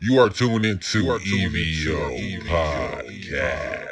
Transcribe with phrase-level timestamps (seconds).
[0.00, 3.88] You are tuned into EVO Podcast.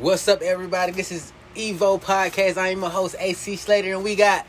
[0.00, 0.92] What's up, everybody?
[0.92, 2.58] This is Evo Podcast.
[2.58, 4.46] I am your host, AC Slater, and we got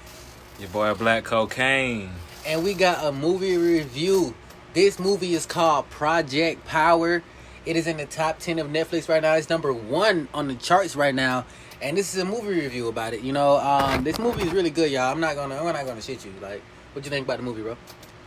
[0.59, 2.09] Your boy Black Cocaine.
[2.45, 4.35] and we got a movie review.
[4.73, 7.23] This movie is called Project Power.
[7.65, 9.33] It is in the top ten of Netflix right now.
[9.35, 11.45] It's number one on the charts right now,
[11.81, 13.21] and this is a movie review about it.
[13.21, 15.11] You know, um, this movie is really good, y'all.
[15.11, 16.33] I'm not gonna, I'm not gonna shit you.
[16.41, 16.61] Like,
[16.93, 17.77] what you think about the movie, bro?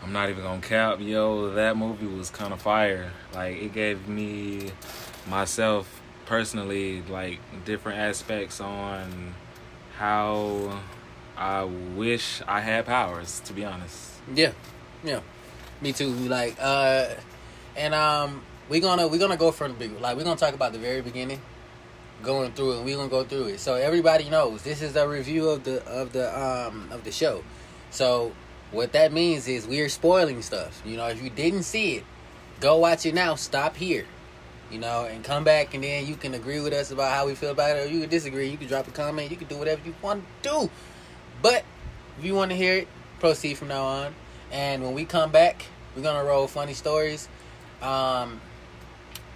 [0.03, 1.51] I'm not even gonna cap, yo.
[1.51, 3.13] That movie was kind of fire.
[3.35, 4.71] Like it gave me
[5.29, 9.35] myself personally like different aspects on
[9.99, 10.81] how
[11.37, 13.41] I wish I had powers.
[13.41, 14.53] To be honest, Yeah,
[15.05, 15.21] yeah,
[15.83, 16.09] me too.
[16.09, 17.09] Like, uh,
[17.77, 20.73] and um, we're gonna we're gonna go from the big like we're gonna talk about
[20.73, 21.41] the very beginning,
[22.23, 22.77] going through it.
[22.79, 25.85] and We gonna go through it so everybody knows this is a review of the
[25.87, 27.43] of the um of the show.
[27.91, 28.33] So
[28.71, 30.83] what that means is we're spoiling stuff.
[30.85, 32.05] You know, if you didn't see it,
[32.61, 33.35] go watch it now.
[33.35, 34.07] Stop here.
[34.71, 37.35] You know, and come back, and then you can agree with us about how we
[37.35, 38.49] feel about it, or you can disagree.
[38.49, 39.29] You can drop a comment.
[39.29, 40.71] You can do whatever you want to do.
[41.43, 41.65] But
[42.19, 44.15] if you want to hear it, proceed from now on.
[44.53, 47.29] And when we come back, we're gonna roll funny stories.
[47.83, 48.41] Um,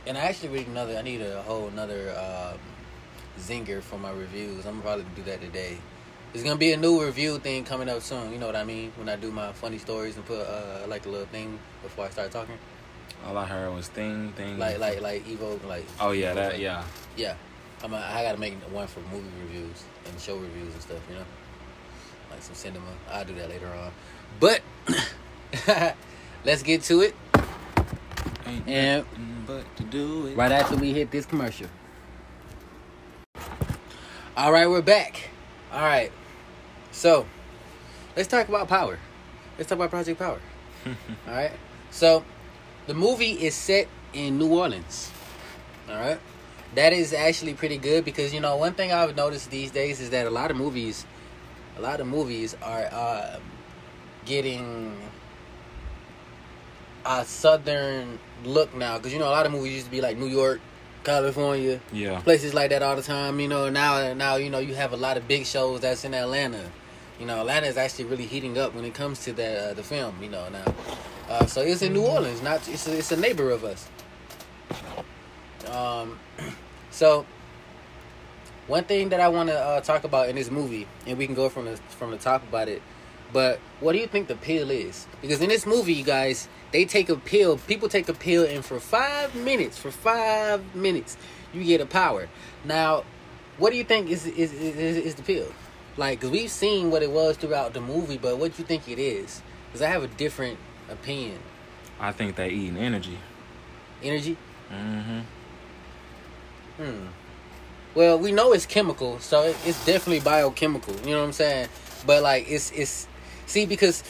[0.06, 0.96] and I actually read another.
[0.96, 2.58] I need a whole another um,
[3.38, 4.64] zinger for my reviews.
[4.66, 5.78] I'm gonna probably do that today.
[6.32, 8.32] It's gonna be a new review thing coming up soon.
[8.32, 8.92] You know what I mean?
[8.96, 12.10] When I do my funny stories and put uh, like a little thing before I
[12.10, 12.58] start talking,
[13.26, 14.58] all I heard was thing, thing.
[14.58, 16.82] like like like Evo, like Oh yeah, that yeah.
[17.16, 17.34] yeah.
[17.82, 20.98] I'm a, I gotta make one for movie reviews and show reviews and stuff.
[21.08, 21.24] You know,
[22.30, 22.86] like some cinema.
[23.10, 23.92] I'll do that later on.
[24.40, 24.62] But
[26.44, 27.14] let's get to it.
[28.46, 29.04] Ain't And-
[29.46, 30.36] but to do it.
[30.38, 31.66] right after we hit this commercial.
[34.36, 35.28] All right, we're back.
[35.72, 36.10] All right,
[36.90, 37.24] so
[38.16, 38.98] let's talk about Power.
[39.56, 40.40] Let's talk about Project Power.
[40.86, 40.94] All
[41.32, 41.52] right,
[41.92, 42.24] so
[42.88, 45.12] the movie is set in New Orleans.
[45.88, 46.18] All right,
[46.74, 50.10] that is actually pretty good because you know one thing I've noticed these days is
[50.10, 51.06] that a lot of movies,
[51.78, 53.38] a lot of movies are uh,
[54.26, 54.96] getting
[57.06, 60.18] a southern look now because you know a lot of movies used to be like
[60.18, 60.60] New York,
[61.04, 62.20] California, Yeah.
[62.20, 63.38] places like that all the time.
[63.40, 66.14] You know now now you know you have a lot of big shows that's in
[66.14, 66.70] Atlanta.
[67.20, 69.82] You know Atlanta is actually really heating up when it comes to the uh, the
[69.82, 70.14] film.
[70.22, 70.74] You know now,
[71.28, 72.42] uh, so it's in New Orleans.
[72.42, 73.88] Not it's a, it's a neighbor of us.
[75.70, 76.18] Um,
[76.90, 77.24] so
[78.66, 81.34] one thing that I want to uh, talk about in this movie, and we can
[81.34, 82.82] go from the from the top about it.
[83.34, 85.08] But what do you think the pill is?
[85.20, 87.58] Because in this movie, you guys, they take a pill.
[87.58, 91.16] People take a pill, and for five minutes, for five minutes,
[91.52, 92.28] you get a power.
[92.64, 93.02] Now,
[93.58, 95.48] what do you think is is is, is the pill?
[95.96, 98.88] Like, cause we've seen what it was throughout the movie, but what do you think
[98.88, 99.42] it is?
[99.66, 100.58] Because I have a different
[100.88, 101.40] opinion.
[101.98, 103.18] I think they eating energy.
[104.00, 104.36] Energy.
[104.72, 105.20] Mm-hmm.
[106.78, 107.06] Hmm.
[107.96, 110.94] Well, we know it's chemical, so it, it's definitely biochemical.
[111.00, 111.68] You know what I'm saying?
[112.06, 113.08] But like, it's it's
[113.46, 114.02] see because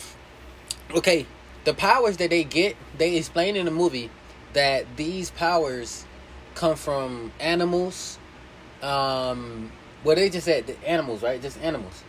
[0.95, 1.27] okay,
[1.65, 4.11] the powers that they get, they explain in the movie
[4.53, 6.05] that these powers
[6.55, 8.19] come from animals.
[8.83, 9.73] Um,
[10.05, 11.41] well, they just said the animals, right?
[11.41, 12.05] Just animals.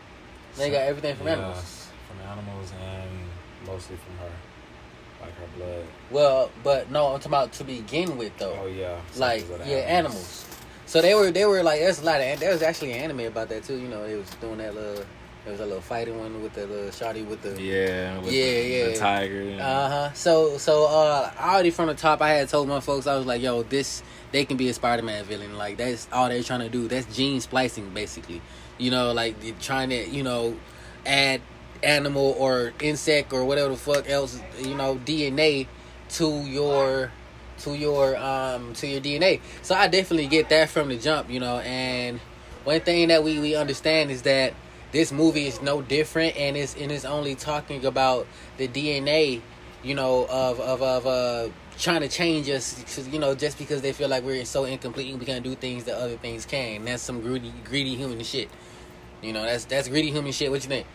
[0.58, 1.90] They got everything from animals.
[2.08, 3.10] From animals and
[3.66, 4.32] mostly from her,
[5.22, 5.86] like her blood.
[6.12, 8.58] Well, but no, I'm talking about to begin with though.
[8.64, 9.02] Oh yeah.
[9.18, 10.46] like yeah, the animals.
[10.86, 13.22] So they were they were like there's a lot of there was actually an anime
[13.22, 13.78] about that too.
[13.78, 15.06] You know, they was doing that little
[15.46, 18.18] there was a little fighting one with the little shotty with the Yeah.
[18.20, 18.86] With Yeah, the, yeah.
[18.90, 19.58] The tiger.
[19.62, 20.14] uh huh.
[20.14, 23.42] So so uh already from the top I had told my folks I was like
[23.42, 24.02] yo this
[24.32, 27.16] they can be a Spider Man villain like that's all they're trying to do that's
[27.16, 28.42] gene splicing basically.
[28.78, 30.58] You know like you're trying to you know
[31.06, 31.42] add
[31.84, 35.68] animal or insect or whatever the fuck else you know DNA
[36.10, 37.12] to your
[37.60, 39.40] to your um to your DNA.
[39.62, 41.60] So I definitely get that from the jump, you know.
[41.60, 42.20] And
[42.64, 44.54] one thing that we we understand is that
[44.96, 48.28] this movie is no different, and it's and it's only talking about
[48.58, 49.42] the DNA,
[49.84, 53.92] you know, of of of uh trying to change us, you know, just because they
[53.92, 56.78] feel like we're so incomplete and we can't do things that other things can.
[56.78, 58.50] And that's some greedy greedy human shit.
[59.22, 60.50] You know, that's that's greedy human shit.
[60.50, 60.88] What you think?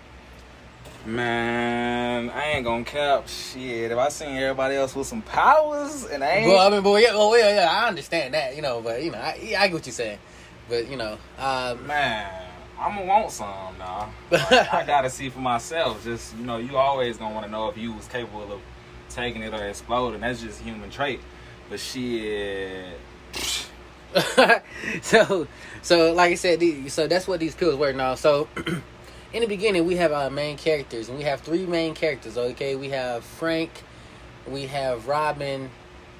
[1.04, 3.90] Man, I ain't gonna cap shit.
[3.90, 7.00] If I seen everybody else with some powers and I ain't Well, I mean, boy,
[7.00, 9.72] yeah, oh yeah, yeah, I understand that, you know, but you know, I, I get
[9.72, 10.18] what you're saying,
[10.68, 12.49] but you know, um, man,
[12.80, 14.10] I'm gonna want some now.
[14.30, 16.02] Like, I gotta see for myself.
[16.02, 18.60] Just you know, you always gonna want to know if you was capable of
[19.10, 20.20] taking it or exploding.
[20.22, 21.20] That's just human trait.
[21.68, 22.96] But shit,
[25.02, 25.46] so
[25.82, 28.14] so like I said, the- so that's what these pills were now.
[28.14, 28.48] So
[29.32, 32.38] in the beginning we have our main characters, and we have three main characters.
[32.38, 33.70] Okay, we have Frank,
[34.48, 35.70] we have Robin,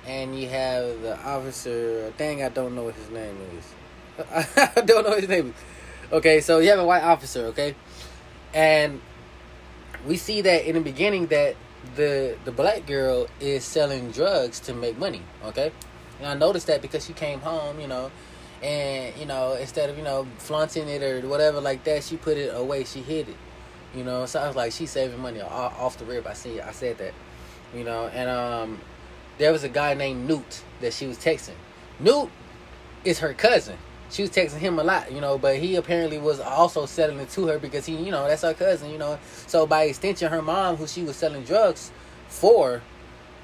[0.07, 2.13] and you have the officer.
[2.19, 3.75] Dang, I don't know what his name is.
[4.77, 5.55] I don't know his name is.
[6.13, 7.47] Okay, so you have a white officer.
[7.47, 7.77] Okay,
[8.53, 9.01] and
[10.07, 11.55] we see that in the beginning that
[11.95, 15.23] the the black girl is selling drugs to make money.
[15.45, 15.71] Okay,
[16.19, 18.11] and I noticed that because she came home, you know,
[18.61, 22.37] and you know instead of you know flaunting it or whatever like that, she put
[22.37, 22.83] it away.
[22.85, 23.37] She hid it.
[23.95, 26.27] You know, so I was like, she's saving money off the rip.
[26.27, 27.13] I see, I said that.
[27.75, 28.81] You know, and um,
[29.39, 31.55] there was a guy named Newt that she was texting.
[31.99, 32.31] Newt
[33.05, 33.79] is her cousin.
[34.11, 37.31] She was texting him a lot, you know, but he apparently was also selling it
[37.31, 39.19] to her because he, you know, that's her cousin, you know.
[39.47, 41.93] So by extension, her mom, who she was selling drugs
[42.29, 42.83] for,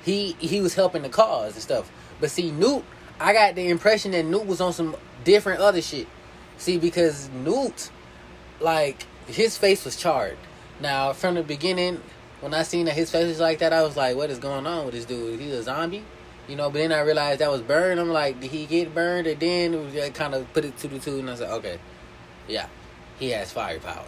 [0.04, 1.90] he he was helping the cause and stuff.
[2.20, 2.84] But see, Newt,
[3.20, 6.08] I got the impression that Newt was on some different other shit.
[6.58, 7.90] See, because Newt,
[8.60, 10.38] like, his face was charred.
[10.80, 12.00] Now, from the beginning,
[12.40, 14.66] when I seen that his face was like that, I was like, what is going
[14.66, 15.40] on with this dude?
[15.40, 16.04] He's a zombie?
[16.48, 17.98] You know, but then I realized that was burned.
[17.98, 19.26] I'm like, did he get burned?
[19.26, 21.78] And then it was, kind of put it to the two, and I said, okay,
[22.46, 22.68] yeah,
[23.18, 24.06] he has firepower.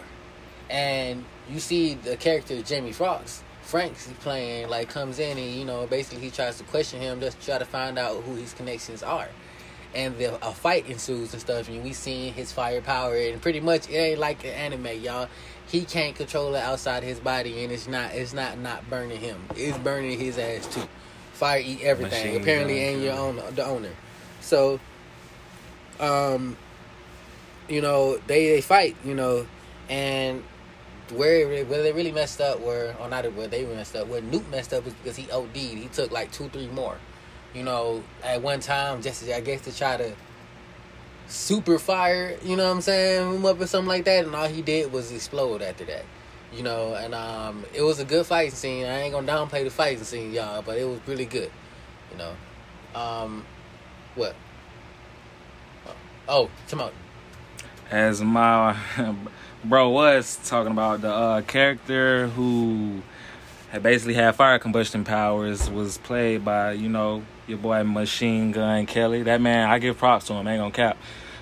[0.69, 5.85] And you see the character Jamie Foxx, Frank's playing, like comes in and you know
[5.87, 9.03] basically he tries to question him, just to try to find out who his connections
[9.03, 9.27] are.
[9.95, 13.89] And the, a fight ensues and stuff, and we see his firepower, and pretty much
[13.89, 15.27] it ain't like an anime, y'all.
[15.67, 19.39] He can't control it outside his body, and it's not it's not not burning him.
[19.55, 20.87] It's burning his ass too.
[21.39, 22.25] Fire eat everything.
[22.25, 23.91] Machine apparently, and your own the owner.
[24.41, 24.77] So,
[25.97, 26.57] um,
[27.69, 28.97] you know they they fight.
[29.05, 29.47] You know,
[29.87, 30.43] and
[31.13, 34.49] where where they really messed up were or not where they messed up where Newt
[34.51, 35.55] messed up is because he OD'd.
[35.55, 36.97] He took like two three more.
[37.53, 40.11] You know, at one time just I guess to try to
[41.29, 42.37] super fire.
[42.43, 43.35] You know what I'm saying?
[43.35, 46.03] Him up or something like that, and all he did was explode after that
[46.53, 48.85] you know, and um, it was a good fighting scene.
[48.85, 51.51] I ain't gonna downplay the fighting scene, y'all, but it was really good,
[52.11, 52.33] you know.
[52.99, 53.45] Um,
[54.15, 54.35] what?
[56.27, 56.91] Oh, come on.
[57.91, 58.77] As my
[59.63, 63.01] bro was talking about the uh, character who
[63.71, 68.85] had basically had fire combustion powers was played by you know your boy Machine Gun
[68.85, 69.23] Kelly.
[69.23, 70.47] That man, I give props to him.
[70.47, 70.97] I ain't gonna cap.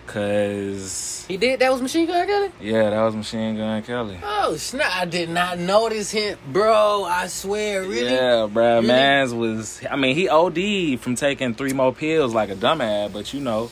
[0.07, 1.59] Cause he did.
[1.59, 2.51] That was Machine Gun Kelly.
[2.61, 4.17] Yeah, that was Machine Gun Kelly.
[4.23, 4.89] Oh snap!
[4.95, 7.03] I did not notice him, bro.
[7.03, 8.13] I swear, really.
[8.13, 8.75] Yeah, bro.
[8.75, 8.87] Really?
[8.87, 9.81] Man's was.
[9.89, 13.11] I mean, he OD from taking three more pills like a dumbass.
[13.11, 13.69] But you know,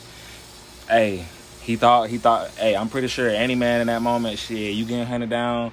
[0.89, 1.25] hey,
[1.61, 2.49] he thought he thought.
[2.51, 5.71] Hey, I'm pretty sure any man in that moment, shit, you getting hunted down,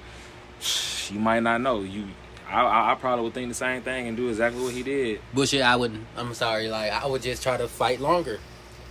[1.09, 2.05] you might not know you.
[2.47, 5.19] I, I, probably would think the same thing and do exactly what he did.
[5.33, 6.05] Bullshit, I wouldn't.
[6.15, 6.69] I'm sorry.
[6.69, 8.39] Like I would just try to fight longer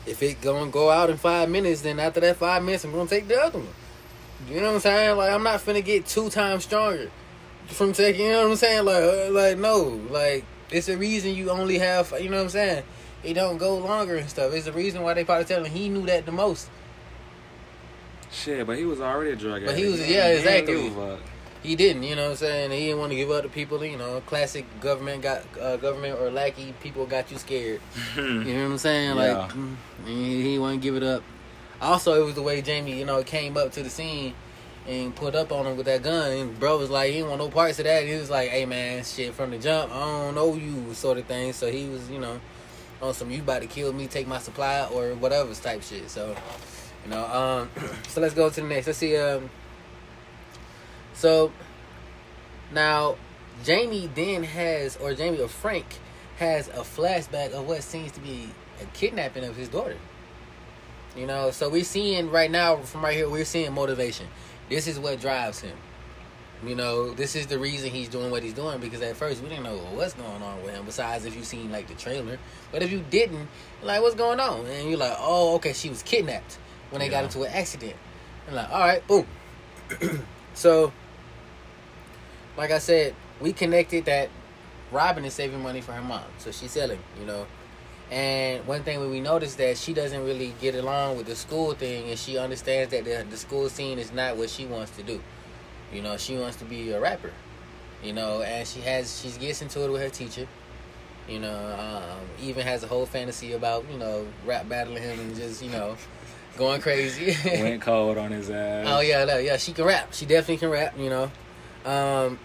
[0.06, 3.08] if it gonna go out in five minutes, then after that five minutes, I'm gonna
[3.08, 3.68] take the other one.
[4.48, 5.16] You know what I'm saying?
[5.16, 7.10] Like I'm not finna get two times stronger
[7.66, 8.26] from taking.
[8.26, 8.84] You know what I'm saying?
[8.84, 12.12] Like, uh, like no, like it's a reason you only have.
[12.20, 12.84] You know what I'm saying?
[13.22, 14.52] It don't go longer and stuff.
[14.52, 16.68] It's the reason why they probably telling he knew that the most.
[18.32, 19.66] Shit, but he was already a drug addict.
[19.66, 20.90] But he was, yeah, exactly he
[21.76, 22.70] didn't, you know what I'm saying?
[22.72, 26.18] He didn't want to give up to people, you know, classic government got uh, government
[26.18, 27.80] or lackey people got you scared.
[28.16, 29.16] you know what I'm saying?
[29.16, 29.36] Yeah.
[29.36, 31.22] Like mm, he, he wouldn't give it up.
[31.80, 34.34] Also, it was the way Jamie, you know, came up to the scene
[34.86, 36.32] and put up on him with that gun.
[36.32, 38.04] And bro was like, he didn't want no parts of that.
[38.04, 41.26] He was like, hey man, shit, from the jump, I don't know you, sort of
[41.26, 41.52] thing.
[41.52, 42.40] So he was, you know,
[43.00, 46.08] on some you about to kill me, take my supply or whatever type shit.
[46.08, 46.34] So,
[47.04, 47.70] you know, um,
[48.08, 48.86] so let's go to the next.
[48.86, 49.50] Let's see, um,
[51.14, 51.52] so
[52.72, 53.16] now
[53.64, 55.98] Jamie then has, or Jamie or Frank
[56.38, 58.48] has a flashback of what seems to be
[58.80, 59.96] a kidnapping of his daughter.
[61.16, 64.26] You know, so we're seeing right now from right here, we're seeing motivation.
[64.68, 65.76] This is what drives him.
[66.64, 69.48] You know, this is the reason he's doing what he's doing because at first we
[69.48, 70.84] didn't know what's going on with him.
[70.86, 72.38] Besides, if you seen like the trailer,
[72.70, 73.48] but if you didn't,
[73.82, 76.58] like what's going on, and you're like, oh, okay, she was kidnapped
[76.90, 77.22] when they yeah.
[77.22, 77.96] got into an accident.
[78.46, 79.26] And like, all right, boom.
[80.54, 80.92] so
[82.56, 84.28] like I said, we connected that
[84.90, 87.46] Robin is saving money for her mom, so she's selling, you know.
[88.10, 92.10] And one thing we noticed that she doesn't really get along with the school thing,
[92.10, 95.20] and she understands that the, the school scene is not what she wants to do.
[95.92, 97.32] You know, she wants to be a rapper.
[98.02, 100.46] You know, and she has she gets into it with her teacher.
[101.28, 105.36] You know, um, even has a whole fantasy about you know rap battling him and
[105.36, 105.96] just you know
[106.58, 107.36] going crazy.
[107.62, 108.86] Went cold on his ass.
[108.88, 110.12] Oh yeah, yeah, she can rap.
[110.12, 110.98] She definitely can rap.
[110.98, 111.30] You know,
[111.84, 112.38] um,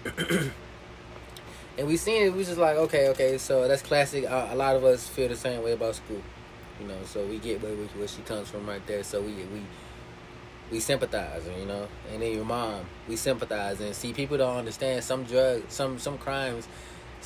[1.78, 2.34] and we seen it.
[2.34, 3.38] We just like, okay, okay.
[3.38, 4.26] So that's classic.
[4.26, 6.22] Uh, a lot of us feel the same way about school,
[6.82, 6.98] you know.
[7.06, 9.04] So we get where, where she comes from right there.
[9.04, 9.62] So we we
[10.72, 15.04] we sympathize, you know, and then your mom, we sympathize, and see people don't understand
[15.04, 16.68] some drugs, some some crimes.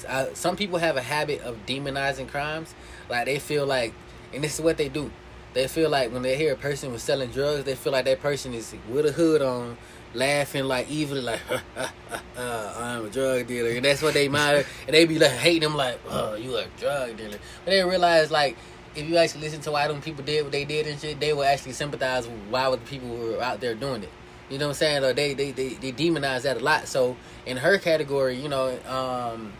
[0.07, 2.73] Uh, some people have a habit of demonizing crimes,
[3.09, 3.93] like they feel like,
[4.33, 5.11] and this is what they do.
[5.53, 8.21] They feel like when they hear a person was selling drugs, they feel like that
[8.21, 9.77] person is with a hood on,
[10.13, 14.27] laughing like evilly, like uh, uh, uh, I'm a drug dealer, and that's what they
[14.27, 17.83] mind, and they be like hating them like, oh, you a drug dealer, but they
[17.83, 18.57] realize like
[18.95, 21.33] if you actually listen to why them people did what they did and shit, they
[21.33, 24.09] will actually sympathize with why the people were out there doing it.
[24.49, 25.03] You know what I'm saying?
[25.03, 26.87] Or they they they, they demonize that a lot.
[26.87, 27.15] So
[27.45, 29.53] in her category, you know, um,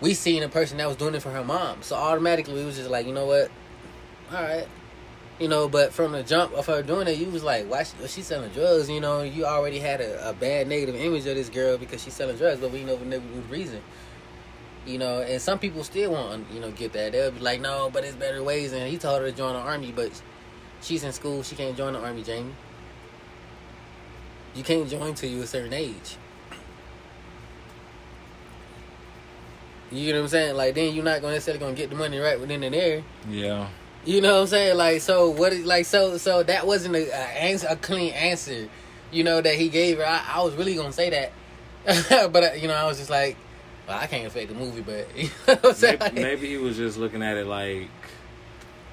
[0.00, 1.82] we seen a person that was doing it for her mom.
[1.82, 3.50] So automatically we was just like, you know what?
[4.32, 4.66] All right.
[5.40, 7.96] You know, but from the jump of her doing it, you was like, why she,
[8.06, 8.88] she's selling drugs?
[8.88, 12.14] You know, you already had a, a bad negative image of this girl because she's
[12.14, 13.80] selling drugs, but we know for good reason.
[14.86, 17.12] You know, and some people still want you know get that.
[17.12, 18.72] They'll be like, no, but it's better ways.
[18.72, 20.10] And he told her to join the army, but
[20.82, 21.42] she's in school.
[21.42, 22.54] She can't join the army, Jamie.
[24.54, 26.16] You can't join till you a certain age.
[29.90, 30.56] You know what I'm saying?
[30.56, 33.02] Like then you're not gonna necessarily gonna get the money right within and there.
[33.28, 33.68] Yeah.
[34.04, 34.76] You know what I'm saying?
[34.76, 35.52] Like so, what?
[35.52, 38.68] Is, like so, so that wasn't a, a answer, a clean answer.
[39.10, 40.04] You know that he gave her.
[40.06, 41.10] I, I was really gonna say
[41.84, 43.36] that, but uh, you know I was just like,
[43.88, 45.98] well, I can't affect the movie, but you know what I'm saying?
[46.00, 47.88] Maybe, maybe he was just looking at it like,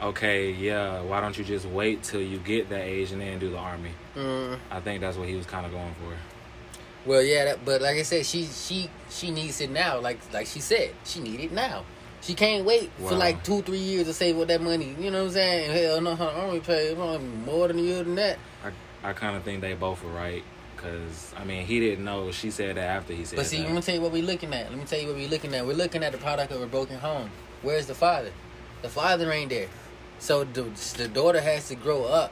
[0.01, 3.49] okay, yeah, why don't you just wait till you get that age and then do
[3.49, 3.91] the army?
[4.15, 6.15] Mm, I think that's what he was kind of going for.
[7.09, 9.99] well, yeah, that, but like I said, she she she needs it now.
[9.99, 11.83] Like like she said, she need it now.
[12.21, 14.95] She can't wait for like two three years to save up that money.
[14.99, 15.71] You know what I'm saying?
[15.71, 18.37] Hell no, her army pay more than a year than that.
[18.63, 20.43] I, I kind of think they both were right.
[20.75, 22.31] Because, I mean, he didn't know.
[22.31, 23.41] She said that after he said that.
[23.43, 23.67] But see, that.
[23.67, 24.69] let me tell you what we're looking at.
[24.69, 25.65] Let me tell you what we're looking at.
[25.65, 27.29] We're looking at the product of a broken home.
[27.61, 28.31] Where's the father?
[28.81, 29.67] The father ain't there.
[30.17, 30.63] So the,
[30.97, 32.31] the daughter has to grow up.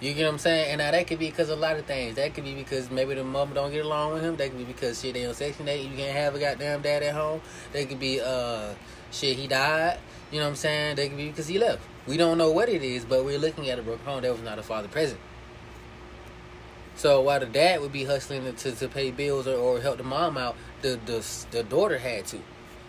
[0.00, 0.70] You get what I'm saying?
[0.70, 2.16] And now that could be because a lot of things.
[2.16, 4.36] That could be because maybe the mom don't get along with him.
[4.36, 5.88] That could be because shit they on section eight.
[5.88, 7.40] You can't have a goddamn dad at home.
[7.72, 8.74] That could be uh
[9.10, 9.98] shit he died.
[10.30, 10.96] You know what I'm saying?
[10.96, 11.82] That could be because he left.
[12.06, 14.22] We don't know what it is, but we're looking at a broken home.
[14.22, 15.20] that was not a father present.
[16.96, 20.04] So while the dad would be hustling to, to pay bills or, or help the
[20.04, 22.38] mom out, the, the the daughter had to,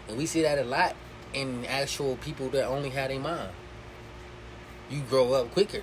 [0.07, 0.95] and we see that a lot
[1.33, 3.49] in actual people that only had a mom.
[4.89, 5.81] You grow up quicker,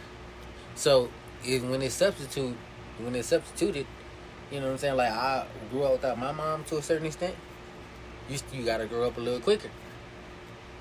[0.74, 1.10] so
[1.44, 2.56] when it's substitute,
[2.98, 3.86] when it's substituted,
[4.50, 4.96] you know what I'm saying.
[4.96, 7.34] Like I grew up without my mom to a certain extent.
[8.28, 9.70] You you gotta grow up a little quicker.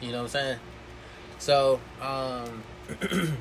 [0.02, 0.60] You know what I'm saying.
[1.40, 2.64] So um,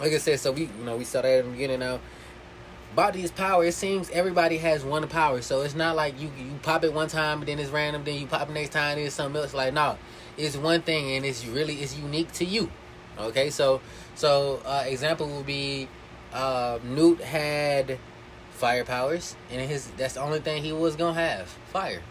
[0.00, 2.00] like I said, so we you know we saw that at the beginning now
[2.92, 5.42] about these power, it seems everybody has one power.
[5.42, 8.16] So it's not like you you pop it one time and then it's random, then
[8.20, 9.54] you pop it next time and it's something else.
[9.54, 9.96] Like no,
[10.36, 12.70] it's one thing and it's really it's unique to you.
[13.26, 13.80] Okay, so
[14.14, 15.88] so uh, example would be
[16.32, 17.98] uh, Newt had
[18.52, 22.02] fire powers and his that's the only thing he was gonna have fire.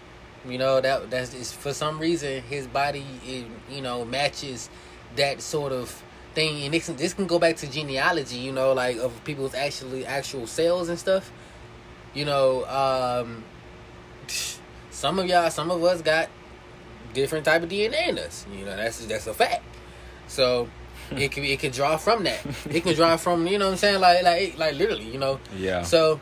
[0.47, 4.69] You know that that's is for some reason his body it, you know matches
[5.15, 8.97] that sort of thing and this, this can go back to genealogy you know like
[8.97, 11.31] of people's actually actual cells and stuff
[12.13, 13.43] you know um
[14.91, 16.29] some of y'all some of us got
[17.13, 19.63] different type of dna in us you know that's that's a fact
[20.27, 20.69] so
[21.17, 22.39] it can it can draw from that
[22.69, 25.39] it can draw from you know what i'm saying like like like literally you know
[25.57, 25.81] yeah.
[25.81, 26.19] so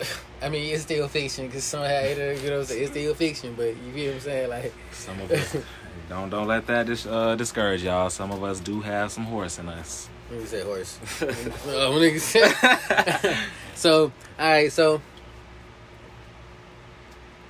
[0.42, 2.82] I mean, it's still fiction because somehow it, you know, what I'm saying?
[2.82, 3.54] it's still fiction.
[3.56, 4.50] But you feel what I'm saying?
[4.50, 5.56] Like, Some of us
[6.08, 8.08] don't don't let that dis- uh, discourage y'all.
[8.10, 10.08] Some of us do have some horse in us.
[10.30, 10.98] Let me say horse.
[13.74, 15.00] so, all right, so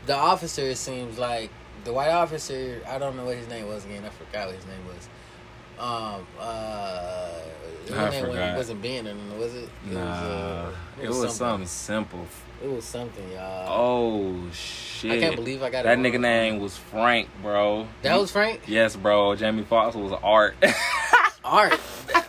[0.06, 1.50] the officer seems like
[1.84, 2.82] the white officer.
[2.88, 4.04] I don't know what his name was again.
[4.04, 5.08] I forgot what his name was.
[5.78, 7.30] Um, uh,
[7.94, 8.56] I name forgot.
[8.56, 9.68] wasn't Ben, or nothing, was it?
[9.86, 12.26] It Nah, uh, it was something simple.
[12.62, 13.66] It was something, y'all.
[13.68, 15.12] Oh shit!
[15.12, 17.86] I can't believe I got that nigga name was Frank, bro.
[18.02, 18.62] That was Frank.
[18.66, 19.36] yes, bro.
[19.36, 20.56] Jamie Foxx was Art.
[21.44, 21.78] Art.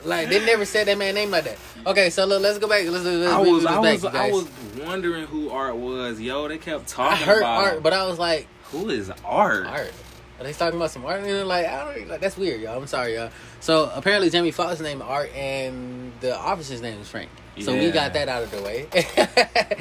[0.06, 1.58] like they never said that man name like that.
[1.88, 2.86] Okay, so look, let's go back.
[2.88, 4.48] Let's, let's I was I back, was I was
[4.86, 6.22] wondering who Art was.
[6.22, 7.84] Yo, they kept I talking heard about art, him.
[7.84, 9.66] but I was like, who is Art?
[9.66, 9.94] art.
[10.40, 11.20] Are they talking about some art?
[11.20, 12.78] And they're like, I don't like that's weird, y'all.
[12.78, 13.30] I'm sorry, y'all.
[13.60, 17.30] So apparently Jamie Foxx's name is Art and the officer's name is Frank.
[17.60, 18.88] So we got that out of the way.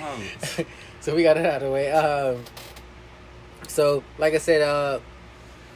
[0.00, 0.64] Oh.
[1.00, 1.92] so we got it out of the way.
[1.92, 2.42] Um,
[3.68, 4.98] so like I said, uh,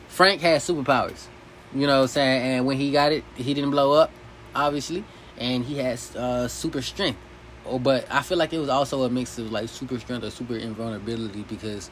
[0.08, 1.26] Frank has superpowers.
[1.74, 2.42] You know what I'm saying?
[2.42, 4.10] And when he got it, he didn't blow up,
[4.54, 5.04] obviously.
[5.38, 7.18] And he has uh, super strength.
[7.64, 10.30] Oh, but I feel like it was also a mix of like super strength or
[10.30, 11.90] super invulnerability because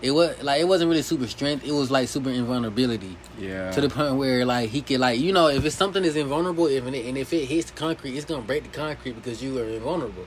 [0.00, 1.64] it was like it wasn't really super strength.
[1.66, 3.70] It was like super invulnerability Yeah.
[3.72, 6.66] to the point where like he could like you know if it's something that's invulnerable,
[6.66, 9.58] if it, and if it hits the concrete, it's gonna break the concrete because you
[9.58, 10.26] are invulnerable.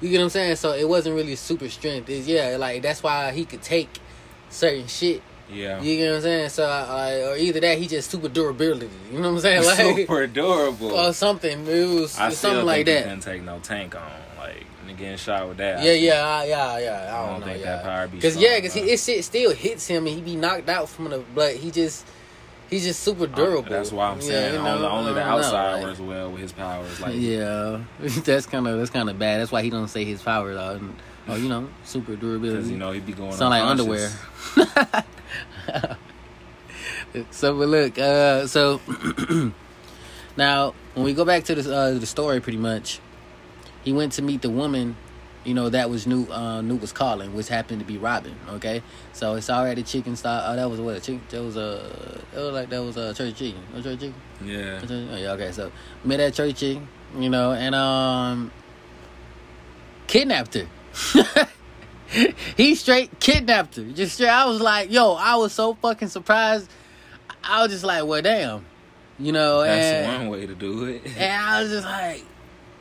[0.00, 0.56] You get what I'm saying?
[0.56, 2.08] So it wasn't really super strength.
[2.10, 3.88] It's yeah, like that's why he could take
[4.50, 5.22] certain shit.
[5.48, 5.80] yeah.
[5.80, 6.48] You get what I'm saying?
[6.48, 8.90] So like, or either that he just super durability.
[9.12, 9.64] You know what I'm saying?
[9.64, 10.90] Like Super adorable.
[10.92, 11.66] or something.
[11.68, 13.02] It was I something like he that.
[13.04, 14.10] couldn't take no tank on.
[15.02, 15.82] Getting shot with that.
[15.84, 16.90] Yeah, yeah, I- yeah, yeah.
[16.90, 17.46] I I don't, don't know.
[17.46, 17.76] think yeah.
[17.76, 20.36] that power be Cause yeah, cause he, it shit still hits him and he be
[20.36, 21.24] knocked out from the.
[21.34, 22.06] But he just,
[22.70, 23.68] he's just super durable.
[23.68, 26.40] That's why I'm Yeah, saying you know, only, only the know, outside works well with
[26.40, 27.00] his powers.
[27.00, 29.40] Like Yeah, that's kind of that's kind of bad.
[29.40, 30.56] That's why he don't say his powers.
[30.56, 30.94] And,
[31.26, 32.56] oh, you know, super durability.
[32.56, 34.08] because you know he'd be going Sound like underwear.
[37.30, 38.80] so but look, uh, so
[40.36, 43.00] now when we go back to the uh, the story, pretty much,
[43.82, 44.96] he went to meet the woman,
[45.44, 46.26] you know, that was new.
[46.26, 48.34] Uh, new was calling, which happened to be Robin.
[48.48, 50.52] Okay, so it's already chicken style.
[50.52, 50.96] Oh, that was what?
[50.96, 51.22] A chicken?
[51.30, 52.20] That was a.
[52.34, 53.60] It was like that was a church chicken.
[53.74, 54.14] A church chicken.
[54.44, 54.80] Yeah.
[54.88, 55.72] Oh, yeah, okay, so
[56.04, 56.86] met at church chicken,
[57.18, 58.52] you know, and um,
[60.06, 60.68] kidnapped her.
[62.56, 63.84] he straight kidnapped her.
[63.84, 64.28] Just straight.
[64.28, 66.70] I was like, yo, I was so fucking surprised.
[67.42, 68.64] I was just like, well, damn,
[69.18, 71.02] you know, That's and one way to do it.
[71.16, 72.24] and I was just like,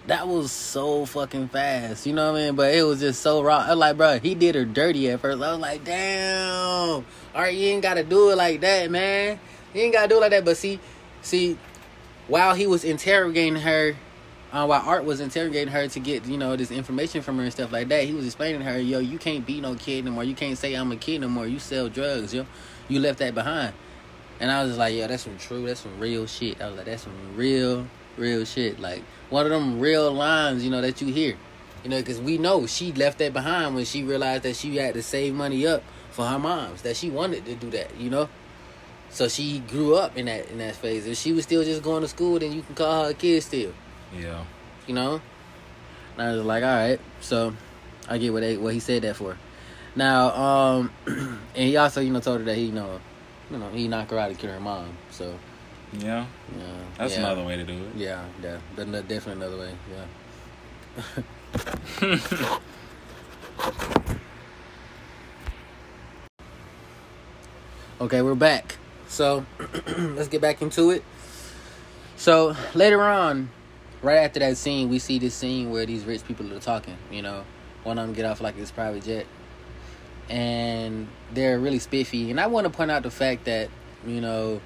[0.08, 2.55] that was so fucking fast, you know what I mean?
[2.55, 3.60] But it was just so raw.
[3.60, 5.41] I was like, bro, he did her dirty at first.
[5.41, 7.05] I was like, damn, all
[7.36, 9.39] right, you ain't got to do it like that, man.
[9.74, 10.43] You ain't got to do it like that.
[10.43, 10.79] But see,
[11.22, 11.58] see,
[12.27, 13.96] while he was interrogating her,
[14.51, 17.51] uh, while Art was interrogating her to get you know this information from her and
[17.51, 20.12] stuff like that, he was explaining to her, yo, you can't be no kid no
[20.12, 20.24] more.
[20.24, 21.46] You can't say I'm a kid no more.
[21.46, 22.46] You sell drugs, yo.
[22.89, 23.74] You left that behind.
[24.39, 26.60] And I was just like, yo, that's some true, that's some real shit.
[26.60, 27.86] I was like, that's some real,
[28.17, 28.79] real shit.
[28.79, 31.36] Like one of them real lines, you know, that you hear.
[31.84, 34.94] You know, because we know she left that behind when she realized that she had
[34.94, 36.84] to save money up for her moms.
[36.84, 38.30] That she wanted to do that, you know.
[39.10, 41.08] So she grew up in that in that phase.
[41.08, 43.42] If she was still just going to school, then you can call her a kid
[43.42, 43.74] still,
[44.16, 44.44] Yeah.
[44.86, 45.22] you know.
[46.18, 47.54] And I was like, all right, so
[48.08, 49.38] I get what they what he said that for.
[49.96, 53.00] Now, um, and he also, you know, told her that he, you know,
[53.50, 54.96] you know, he knocked her out to kill her mom.
[55.10, 55.34] So
[55.94, 56.25] Yeah.
[56.58, 56.64] yeah,
[56.98, 57.20] That's yeah.
[57.20, 57.96] another way to do it.
[57.96, 59.74] Yeah, yeah, definitely another way.
[59.92, 60.06] Yeah.
[68.01, 68.77] okay, we're back.
[69.08, 69.46] So
[69.98, 71.04] let's get back into it.
[72.16, 73.50] So later on,
[74.01, 76.96] right after that scene, we see this scene where these rich people are talking.
[77.12, 77.44] You know,
[77.84, 79.25] one of them get off like this private jet,
[80.30, 82.32] and they're really spiffy.
[82.32, 83.70] And I want to point out the fact that
[84.06, 84.62] you know,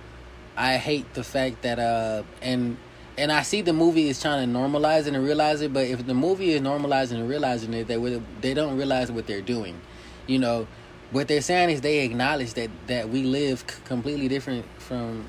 [0.58, 2.78] I hate the fact that uh and
[3.18, 6.06] and I see the movie is trying to normalize it and realize it, but if
[6.06, 9.80] the movie is normalizing and realizing it, they would they don't realize what they're doing.
[10.28, 10.68] You know,
[11.12, 15.28] what they're saying is they acknowledge that that we live c- completely different from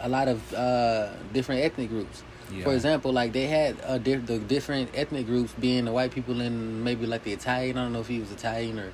[0.00, 2.22] a lot of uh different ethnic groups.
[2.52, 2.64] Yeah.
[2.64, 6.40] For example, like they had uh, di- the different ethnic groups being the white people
[6.40, 7.78] and maybe like the Italian.
[7.78, 8.92] I don't know if he was Italian or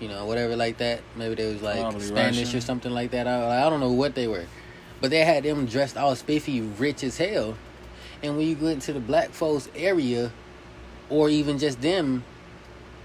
[0.00, 1.00] you know whatever like that.
[1.16, 2.58] Maybe they was like Probably Spanish Russian.
[2.58, 3.26] or something like that.
[3.26, 4.44] I, I don't know what they were,
[5.00, 7.56] but they had them dressed all spiffy, rich as hell.
[8.22, 10.32] And when you go into the black folks area,
[11.08, 12.24] or even just them,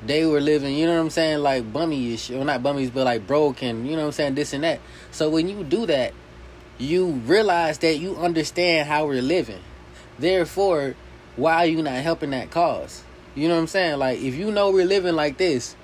[0.06, 3.26] they were living, you know what I'm saying, like bummy-ish, or not bummies, but like
[3.26, 4.80] broke and, you know what I'm saying, this and that.
[5.12, 6.14] So when you do that,
[6.78, 9.62] you realize that you understand how we're living.
[10.20, 10.96] Therefore,
[11.36, 13.04] why are you not helping that cause?
[13.34, 14.00] You know what I'm saying?
[14.00, 15.76] Like, if you know we're living like this,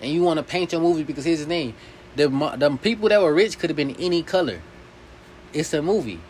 [0.00, 1.74] and you want to paint your movie because here's the thing,
[2.16, 4.60] the the people that were rich could have been any color.
[5.52, 6.20] It's a movie.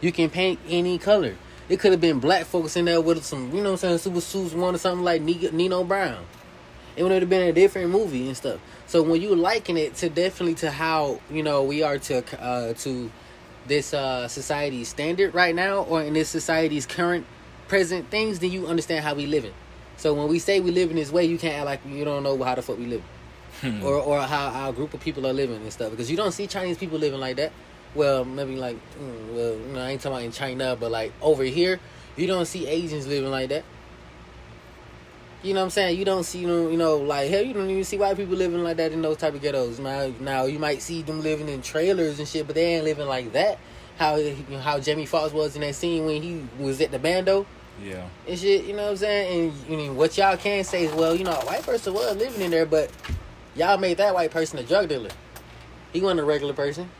[0.00, 1.36] You can paint any color.
[1.68, 3.98] It could have been black folks in there with some, you know what I'm saying,
[3.98, 6.24] super suits, one or something like Nino Brown.
[6.96, 8.60] It would have been a different movie and stuff.
[8.86, 12.74] So when you liken it to definitely to how you know we are to uh,
[12.74, 13.10] to
[13.66, 17.24] this uh, society's standard right now, or in this society's current
[17.68, 19.54] present things, then you understand how we live living.
[19.96, 22.24] So when we say we live in this way, you can't act like you don't
[22.24, 23.02] know how the fuck we live,
[23.84, 25.90] or or how our group of people are living and stuff.
[25.92, 27.52] Because you don't see Chinese people living like that.
[27.94, 31.12] Well, maybe like, mm, well, you know, I ain't talking about in China, but like
[31.20, 31.80] over here,
[32.16, 33.64] you don't see Asians living like that.
[35.42, 35.98] You know what I'm saying?
[35.98, 38.36] You don't see, you know, you know, like hell, you don't even see white people
[38.36, 39.78] living like that in those type of ghettos.
[39.78, 43.08] Now, now you might see them living in trailers and shit, but they ain't living
[43.08, 43.58] like that.
[43.98, 44.20] How
[44.60, 47.46] how Jamie Foxx was in that scene when he was at the bando
[47.82, 48.06] Yeah.
[48.28, 48.66] and shit.
[48.66, 49.50] You know what I'm saying?
[49.50, 52.16] And you know what y'all can say is, well, you know, a white person was
[52.16, 52.90] living in there, but
[53.56, 55.10] y'all made that white person a drug dealer.
[55.92, 56.90] He wasn't a regular person.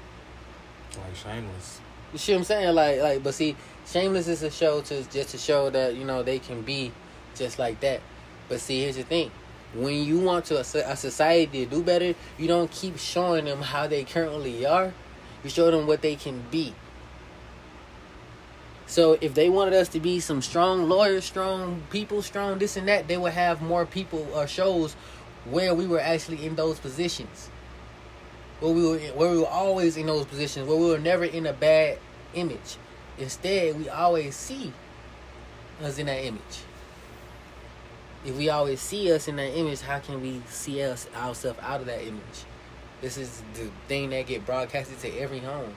[0.97, 1.81] Like shameless.
[2.13, 2.75] You see what I'm saying?
[2.75, 3.57] Like, like, but see,
[3.91, 6.93] Shameless is a show to just to show that you know they can be
[7.35, 8.01] just like that.
[8.49, 9.33] But see, here's the thing:
[9.75, 13.63] when you want to a, a society to do better, you don't keep showing them
[13.63, 14.95] how they currently are.
[15.43, 16.73] You show them what they can be.
[18.87, 22.87] So if they wanted us to be some strong lawyers, strong people, strong this and
[22.87, 24.95] that, they would have more people or shows
[25.47, 27.50] where we were actually in those positions.
[28.61, 31.47] Where we were where we were always in those positions, where we were never in
[31.47, 31.99] a bad
[32.35, 32.77] image.
[33.19, 34.73] Instead, we always see
[35.83, 36.41] us in that image.
[38.25, 41.81] If we always see us in that image, how can we see us ourselves out
[41.81, 42.45] of that image?
[43.01, 45.75] This is the thing that get broadcasted to every home.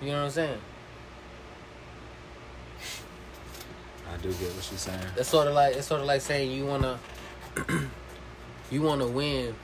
[0.00, 0.58] You know what I'm saying?
[4.12, 5.00] I do get what you're saying.
[5.16, 6.98] That's sort of like it's sort of like saying you wanna
[8.70, 9.54] you wanna win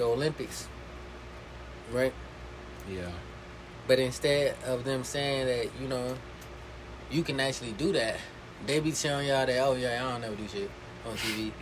[0.00, 0.66] the Olympics,
[1.92, 2.12] right?
[2.90, 3.10] Yeah.
[3.86, 6.16] But instead of them saying that you know
[7.10, 8.16] you can actually do that,
[8.66, 10.70] they be telling y'all that oh yeah I don't never do shit
[11.06, 11.52] on TV.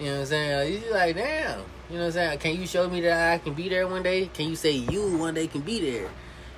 [0.00, 0.82] You know what I'm saying?
[0.82, 1.60] You like damn.
[1.90, 2.38] You know what I'm saying?
[2.38, 4.30] Can you show me that I can be there one day?
[4.32, 6.10] Can you say you one day can be there?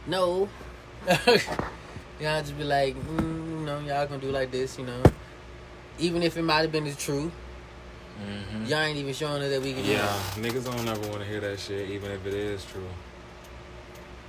[0.07, 0.49] No.
[1.09, 5.03] y'all just be like, mm, you know, y'all gonna do like this, you know.
[5.99, 7.33] Even if it might have been the truth,
[8.21, 8.67] Mm-hmm.
[8.67, 10.35] y'all ain't even showing us that we can do Yeah, that.
[10.37, 12.87] niggas don't ever want to hear that shit, even if it is true.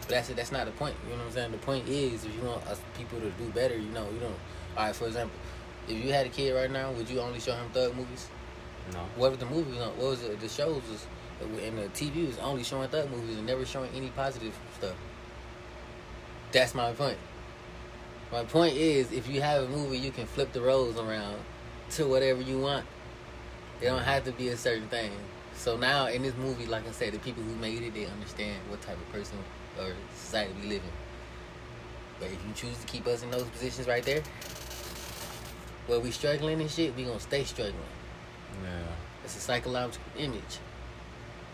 [0.01, 0.35] But that's it.
[0.35, 0.95] That's not the point.
[1.05, 1.51] You know what I'm saying?
[1.51, 4.31] The point is, if you want us people to do better, you know, you don't.
[4.77, 5.37] All right, for example,
[5.87, 8.27] if you had a kid right now, would you only show him thug movies?
[8.91, 8.99] No.
[9.15, 9.89] What was the movies on?
[9.97, 10.39] What was it?
[10.39, 11.05] The shows was
[11.41, 14.95] and the TV was only showing thug movies and never showing any positive stuff.
[16.51, 17.17] That's my point.
[18.31, 21.37] My point is, if you have a movie, you can flip the roles around
[21.91, 22.85] to whatever you want.
[23.81, 25.11] It don't have to be a certain thing.
[25.55, 28.57] So now in this movie, like I said, the people who made it, they understand
[28.69, 29.37] what type of person
[29.79, 30.91] or society we live in.
[32.19, 34.21] But if you choose to keep us in those positions right there,
[35.87, 37.75] where we struggling and shit, we gonna stay struggling.
[38.63, 38.69] Yeah.
[39.23, 40.59] It's a psychological image.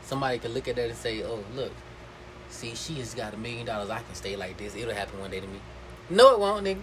[0.03, 1.71] Somebody could look at that and say, "Oh, look,
[2.49, 3.89] see, she has got a million dollars.
[3.89, 4.75] I can stay like this.
[4.75, 5.59] It'll happen one day to me."
[6.09, 6.81] No, it won't, nigga.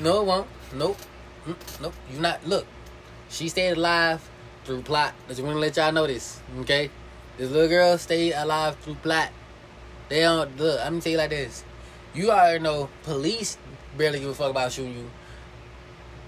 [0.00, 0.46] No, it won't.
[0.74, 0.98] Nope.
[1.46, 1.94] Mm, Nope.
[2.12, 2.46] You not.
[2.46, 2.66] Look,
[3.28, 4.28] she stayed alive
[4.68, 5.14] through plot.
[5.26, 6.90] I just want to let y'all know this, okay?
[7.38, 9.30] This little girl stayed alive through plot.
[10.10, 10.78] They don't look.
[10.80, 11.64] I'm gonna tell you like this.
[12.14, 13.56] You already know police
[13.96, 15.10] barely give a fuck about shooting you.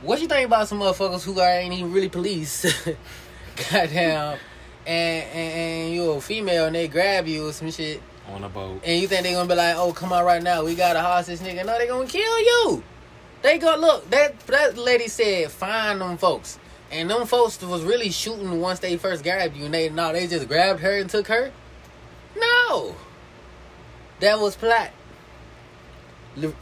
[0.02, 2.64] What you think about some motherfuckers who are ain't even really police?
[3.70, 4.38] Goddamn.
[4.86, 8.00] And, and and you're a female and they grab you or some shit.
[8.32, 8.80] On a boat.
[8.84, 11.40] And you think they gonna be like, oh, come on right now, we gotta hostage
[11.40, 11.66] nigga.
[11.66, 12.82] No, they gonna kill you.
[13.42, 16.59] They go look, that that lady said find them folks.
[16.90, 20.26] And them folks was really shooting once they first grabbed you and they no, they
[20.26, 21.52] just grabbed her and took her.
[22.36, 22.96] No.
[24.20, 24.90] That was plot.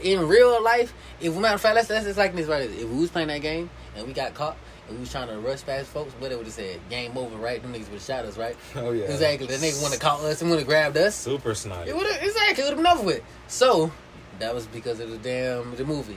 [0.00, 2.68] In real life, if matter of fact, let's let's just like this right.
[2.70, 4.56] If we was playing that game and we got caught
[4.88, 7.36] and we was trying to rush past folks, what they would have said, game over,
[7.36, 7.60] right?
[7.60, 8.56] Them niggas would have shot us, right?
[8.76, 9.04] Oh yeah.
[9.04, 9.46] Exactly.
[9.46, 11.14] The nigga would have caught us and would have grabbed us.
[11.14, 11.88] Super sniper.
[11.88, 13.22] It would exactly would have been over with.
[13.46, 13.92] So
[14.38, 16.16] that was because of the damn the movie.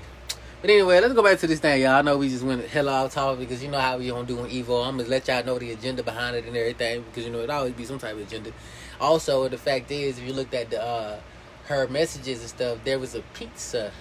[0.61, 1.93] But anyway, let's go back to this thing, y'all.
[1.93, 4.41] I know we just went hell off topic because you know how we don't do
[4.41, 4.87] an Evo.
[4.87, 7.49] I'm gonna let y'all know the agenda behind it and everything because you know it
[7.49, 8.51] always be some type of agenda.
[8.99, 11.19] Also, the fact is, if you looked at the uh,
[11.65, 13.91] her messages and stuff, there was a pizza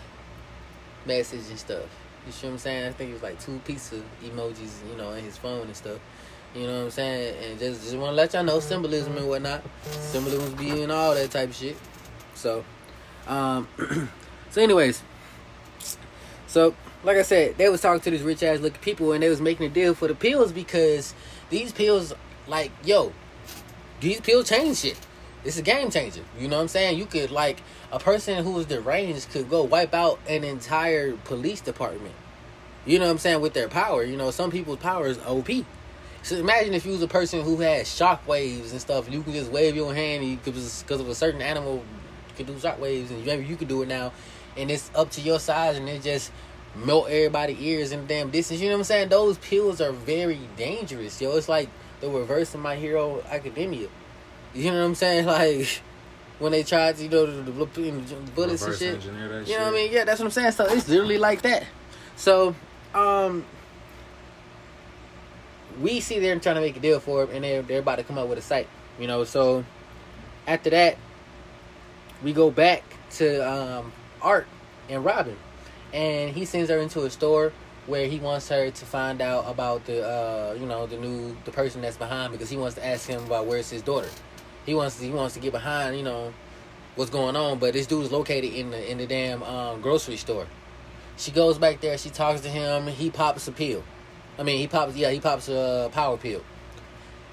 [1.07, 1.87] message and stuff.
[2.27, 2.89] You see what I'm saying?
[2.89, 5.99] I think it was like two pizza emojis, you know, in his phone and stuff.
[6.55, 7.37] You know what I'm saying?
[7.43, 9.63] And just just want to let y'all know symbolism and whatnot.
[9.93, 11.79] Symbolism be and all that type of shit.
[12.35, 12.67] So,
[13.27, 13.67] um,
[14.51, 15.03] so anyways,
[16.51, 19.29] so like I said, they was talking to these rich ass looking people and they
[19.29, 21.15] was making a deal for the pills because
[21.49, 22.13] these pills,
[22.49, 23.13] like, yo,
[24.01, 24.99] these pills change shit.
[25.45, 26.23] It's a game changer.
[26.39, 26.99] You know what I'm saying?
[26.99, 31.61] You could like a person who was deranged could go wipe out an entire police
[31.61, 32.15] department.
[32.85, 33.41] You know what I'm saying?
[33.41, 34.03] With their power.
[34.03, 35.49] You know, some people's power is OP.
[36.23, 39.33] So imagine if you was a person who had shock waves and stuff, you can
[39.33, 41.85] just wave your hand because of a certain animal
[42.45, 44.13] could do shock waves and maybe you could do it now
[44.61, 46.31] and it's up to your size and it just
[46.75, 48.61] melt everybody ears and damn distance.
[48.61, 49.09] You know what I'm saying?
[49.09, 51.37] Those pills are very dangerous, yo.
[51.37, 51.69] It's like
[52.01, 53.89] the reverse of my hero academia.
[54.55, 55.27] You know what I'm saying?
[55.31, 55.83] Like
[56.39, 59.05] when they tried to, you know, the, the, the bullets Reverse and shit.
[59.05, 59.93] You know what I mean?
[59.93, 60.53] Yeah, that's what I'm saying.
[60.53, 61.67] So it's literally like that.
[62.17, 62.55] So,
[62.95, 63.45] um,
[65.81, 68.05] we see them trying to make a deal for him, and they're they're about to
[68.05, 68.69] come up with a site.
[68.99, 69.65] You know, so
[70.47, 70.97] after that,
[72.23, 73.93] we go back to um,
[74.23, 74.47] Art
[74.89, 75.37] and Robin,
[75.93, 77.53] and he sends her into a store
[77.87, 81.51] where he wants her to find out about the uh, you know the new the
[81.51, 84.09] person that's behind because he wants to ask him about where's his daughter.
[84.67, 86.33] He wants to, he wants to get behind you know
[86.97, 90.17] what's going on, but this dude is located in the in the damn um, grocery
[90.17, 90.47] store.
[91.17, 93.83] She goes back there, she talks to him, he pops a pill.
[94.39, 96.43] I mean, he pops yeah, he pops a power pill.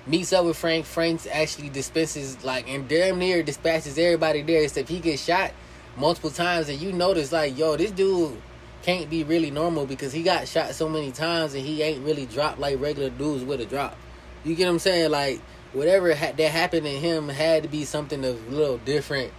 [0.06, 0.86] meets up with Frank.
[0.86, 5.52] Frank actually dispenses like and damn near dispatches everybody there except he gets shot
[5.98, 8.40] multiple times and you notice like yo this dude
[8.84, 12.26] can't be really normal because he got shot so many times and he ain't really
[12.26, 13.98] dropped like regular dudes would have dropped.
[14.44, 15.12] You get what I'm saying?
[15.12, 15.42] Like
[15.74, 19.34] whatever ha- that happened to him had to be something of a little different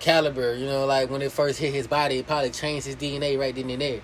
[0.00, 0.54] caliber.
[0.54, 3.54] You know, like when it first hit his body, it probably changed his DNA right
[3.54, 4.00] then and there.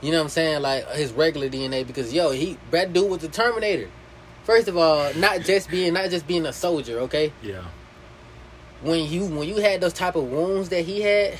[0.00, 0.62] You know what I'm saying?
[0.62, 3.90] Like his regular DNA because yo, he that dude was the Terminator.
[4.44, 7.32] First of all, not just being not just being a soldier, okay?
[7.42, 7.64] Yeah.
[8.82, 11.38] When you when you had those type of wounds that he had,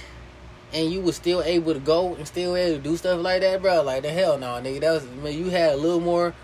[0.73, 3.63] and you was still able to go and still able to do stuff like that,
[3.63, 3.83] bro.
[3.83, 4.81] Like the hell no, nigga.
[4.81, 6.35] That was man, you had a little more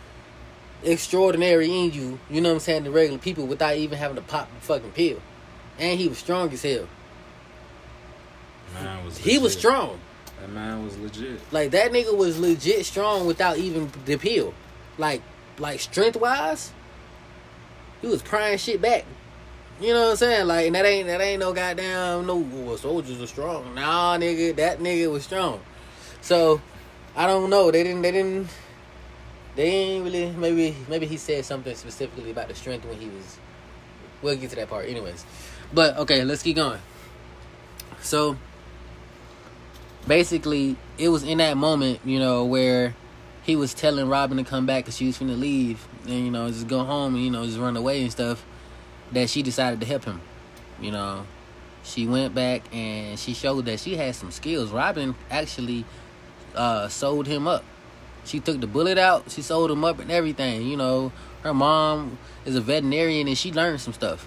[0.85, 2.18] extraordinary in you.
[2.31, 2.85] You know what I'm saying?
[2.85, 5.20] The regular people without even having to pop the fucking pill,
[5.78, 6.88] and he was strong as hell.
[8.74, 9.98] Man was He was strong.
[10.40, 11.40] That man was legit.
[11.52, 14.55] Like that nigga was legit strong without even the pill.
[14.98, 15.22] Like
[15.59, 16.72] like strength wise,
[18.00, 19.05] he was prying shit back.
[19.83, 20.47] You know what I'm saying?
[20.47, 23.75] Like and that ain't that ain't no goddamn no well, soldiers are strong.
[23.75, 25.61] Nah nigga, that nigga was strong.
[26.21, 26.61] So
[27.16, 27.73] I don't know.
[27.73, 28.49] They didn't they didn't
[29.57, 33.38] they ain't really maybe maybe he said something specifically about the strength when he was
[34.23, 35.25] we'll get to that part anyways.
[35.75, 36.81] But okay, let's keep going.
[38.03, 38.37] So
[40.07, 42.95] basically it was in that moment, you know, where
[43.42, 46.47] he was telling Robin to come back because she was finna leave and you know
[46.47, 48.45] just go home and you know just run away and stuff.
[49.12, 50.20] That she decided to help him.
[50.81, 51.27] You know,
[51.85, 54.70] she went back and she showed that she had some skills.
[54.70, 55.85] Robin actually
[56.55, 57.64] uh, sold him up.
[58.25, 59.31] She took the bullet out.
[59.31, 60.66] She sold him up and everything.
[60.66, 64.27] You know, her mom is a veterinarian and she learned some stuff.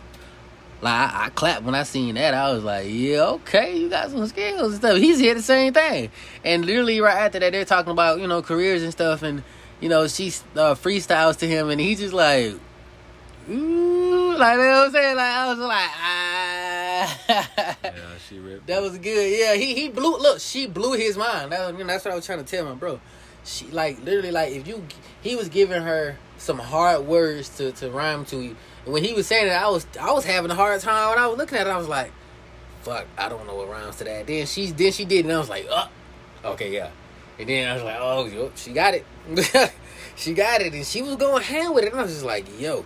[0.81, 2.33] Like I, I clapped when I seen that.
[2.33, 4.97] I was like, yeah, okay, you got some skills and stuff.
[4.97, 6.11] He's here the same thing.
[6.43, 9.43] And literally right after that, they're talking about you know careers and stuff, and
[9.79, 12.55] you know she uh, freestyles to him, and he's just like,
[13.47, 15.15] like you know what I'm saying.
[15.15, 17.17] Like I was like, ah.
[17.83, 18.67] Yeah, she ripped.
[18.67, 19.37] That was good.
[19.37, 20.17] Yeah, he he blew.
[20.17, 21.51] Look, she blew his mind.
[21.51, 22.99] That you know, that's what I was trying to tell my bro.
[23.43, 24.83] She like literally like if you
[25.21, 28.55] he was giving her some hard words to to rhyme to.
[28.85, 31.19] And when he was saying it, I was I was having a hard time when
[31.19, 31.69] I was looking at it.
[31.69, 32.11] I was like,
[32.81, 35.37] "Fuck, I don't know what rhymes to that." Then she then she did, and I
[35.37, 35.87] was like, "Uh,
[36.45, 36.89] okay, yeah."
[37.37, 39.05] And then I was like, "Oh, yo, she got it,
[40.15, 41.91] she got it," and she was going ham with it.
[41.91, 42.85] And I was just like, "Yo,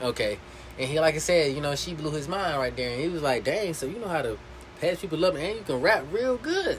[0.00, 0.38] okay."
[0.78, 3.08] And he, like I said, you know, she blew his mind right there, and he
[3.08, 4.38] was like, "Dang, so you know how to
[4.80, 6.78] pass people up, and you can rap real good.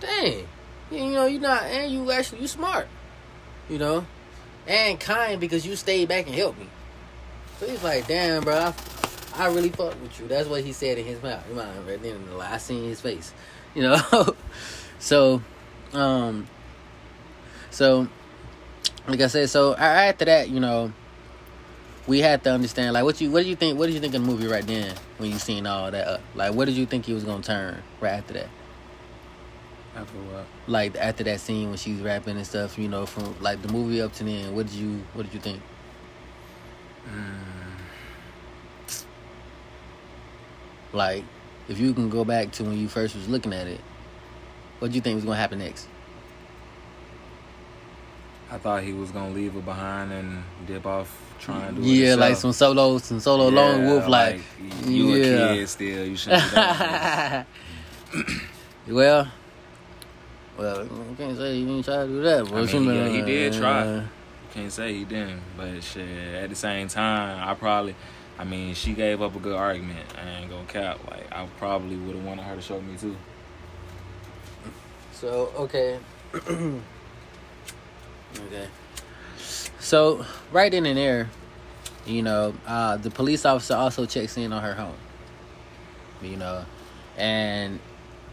[0.00, 0.46] Dang,
[0.90, 2.86] you know, you're not, and you actually you smart,
[3.68, 4.06] you know,
[4.66, 6.68] and kind because you stayed back and helped me."
[7.58, 8.74] So he's like, "Damn, bro,
[9.36, 11.48] I, really fuck with you." That's what he said in his mouth.
[11.52, 13.32] Mind right then, I seen his face,
[13.74, 14.36] you know.
[14.98, 15.42] so,
[15.94, 16.46] um,
[17.70, 18.06] so
[19.08, 20.92] like I said, so after that, you know,
[22.06, 24.14] we had to understand like what you what do you think what did you think
[24.14, 26.20] of the movie right then when you seen all that up?
[26.34, 28.48] Like what did you think he was gonna turn right after that?
[29.96, 30.46] After what?
[30.66, 34.00] Like after that scene when she's rapping and stuff, you know, from like the movie
[34.00, 35.60] up to then, what did you what did you think?
[37.08, 37.56] Mm.
[40.92, 41.24] Like,
[41.68, 43.80] if you can go back to when you first was looking at it,
[44.78, 45.88] what do you think was gonna happen next?
[48.50, 52.14] I thought he was gonna leave her behind and dip off trying to do Yeah,
[52.14, 54.40] like some solo, some solo lone wolf, like,
[54.84, 55.24] you yeah.
[55.24, 56.06] a kid still.
[56.06, 57.46] You shouldn't.
[58.88, 59.28] Well,
[60.56, 63.22] well, I can't say he didn't try to do that, but I mean, yeah, he
[63.22, 63.80] did try.
[63.82, 64.04] uh,
[64.54, 66.08] Can't say he didn't, but shit.
[66.34, 67.96] At the same time, I probably,
[68.38, 70.06] I mean, she gave up a good argument.
[70.16, 71.00] I ain't gonna cap.
[71.10, 73.16] Like I probably would have wanted her to show me too.
[75.12, 75.98] So okay,
[76.34, 76.80] okay.
[79.86, 81.30] So right in and there,
[82.06, 84.96] you know, uh, the police officer also checks in on her home.
[86.20, 86.64] You know,
[87.16, 87.78] and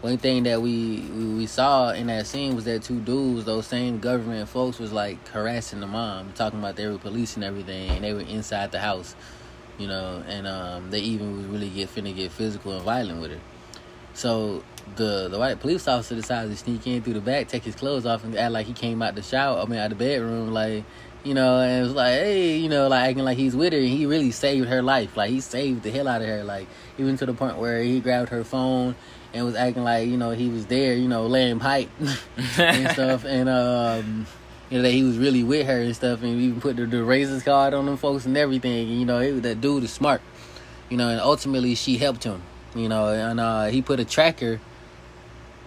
[0.00, 3.68] one thing that we, we we saw in that scene was that two dudes, those
[3.68, 7.88] same government folks, was like harassing the mom, talking about they were police and everything,
[7.90, 9.14] and they were inside the house.
[9.78, 13.30] You know, and um, they even was really get finna get physical and violent with
[13.30, 13.40] her.
[14.14, 14.64] So
[14.96, 18.06] the the white police officer decides to sneak in through the back, take his clothes
[18.06, 19.60] off, and act like he came out the shower.
[19.60, 20.82] I mean, out the bedroom, like
[21.24, 23.78] you know, and it was like, hey, you know, like acting like he's with her,
[23.78, 25.16] and he really saved her life.
[25.16, 26.44] Like he saved the hell out of her.
[26.44, 28.94] Like even to the point where he grabbed her phone
[29.32, 31.88] and was acting like you know he was there, you know, laying pipe
[32.58, 34.26] and stuff, and um.
[34.70, 37.04] You know that he was really with her and stuff, and even put the, the
[37.04, 38.88] razors card on them folks and everything.
[38.88, 40.22] And, you know, it, that dude is smart.
[40.88, 42.42] You know, and ultimately she helped him.
[42.74, 44.60] You know, and uh, he put a tracker.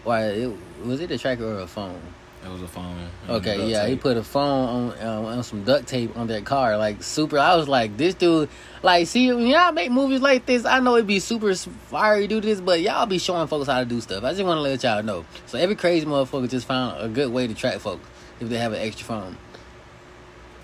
[0.03, 2.01] Why it, was it a tracker or a phone?
[2.47, 3.09] It was a phone.
[3.27, 6.77] Okay, yeah, he put a phone on uh, on some duct tape on that car,
[6.77, 7.37] like super.
[7.37, 8.47] I was like, this dude,
[8.83, 12.27] like, see, when y'all make movies like this, I know it'd be super fiery to
[12.27, 14.23] do this, but y'all be showing folks how to do stuff.
[14.23, 15.25] I just want to let y'all know.
[15.45, 18.07] So every crazy motherfucker just found a good way to track folks
[18.39, 19.37] if they have an extra phone.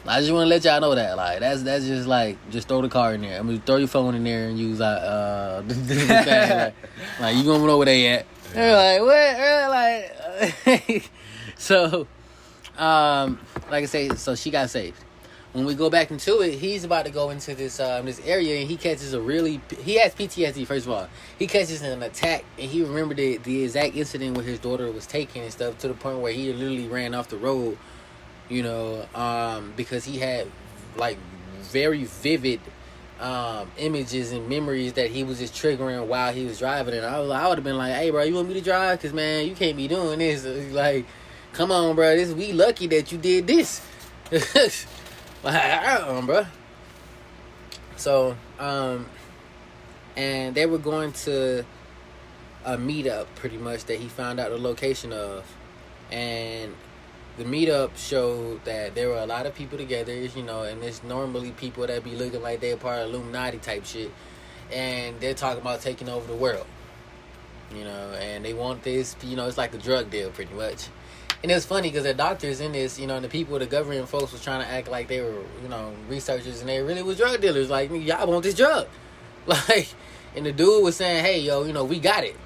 [0.06, 2.82] I just want to let y'all know that, like, that's that's just like, just throw
[2.82, 3.40] the car in there.
[3.40, 6.76] I mean, throw your phone in there and use uh, uh the thing, like,
[7.20, 8.26] like, you gonna know where they at.
[8.54, 9.38] They're like, what?
[9.38, 11.12] They're like,
[11.64, 12.08] so,
[12.78, 13.40] um,
[13.72, 15.02] like I say, so she got saved.
[15.54, 18.60] When we go back into it, he's about to go into this um, this area,
[18.60, 20.66] and he catches a really he has PTSD.
[20.66, 24.46] First of all, he catches an attack, and he remembered the, the exact incident where
[24.46, 27.38] his daughter was taken and stuff to the point where he literally ran off the
[27.38, 27.78] road,
[28.50, 30.48] you know, um, because he had
[30.98, 31.18] like
[31.62, 32.60] very vivid
[33.22, 36.96] um, images and memories that he was just triggering while he was driving.
[36.96, 39.00] And I was, I would have been like, "Hey, bro, you want me to drive?
[39.00, 40.46] Cause man, you can't be doing this.
[40.74, 41.06] Like,
[41.54, 42.16] come on, bro.
[42.16, 43.82] This we lucky that you did this."
[45.46, 46.46] um, bro.
[47.96, 49.06] So, um,
[50.18, 51.66] and they were going to
[52.66, 55.46] a meetup, pretty much that he found out the location of,
[56.12, 56.74] and
[57.38, 61.04] the meetup showed that there were a lot of people together, you know, and it's
[61.04, 64.12] normally people that be looking like they're part of Illuminati type shit,
[64.72, 66.66] and they're talking about taking over the world,
[67.76, 70.88] you know, and they want this, you know, it's like a drug deal pretty much.
[71.44, 73.66] And it was funny because the doctors in this, you know, and the people, the
[73.66, 77.04] government folks was trying to act like they were, you know, researchers and they really
[77.04, 77.70] was drug dealers.
[77.70, 78.88] Like, y'all want this drug.
[79.46, 79.94] Like,
[80.38, 82.38] and the dude was saying, hey, yo, you know, we got it.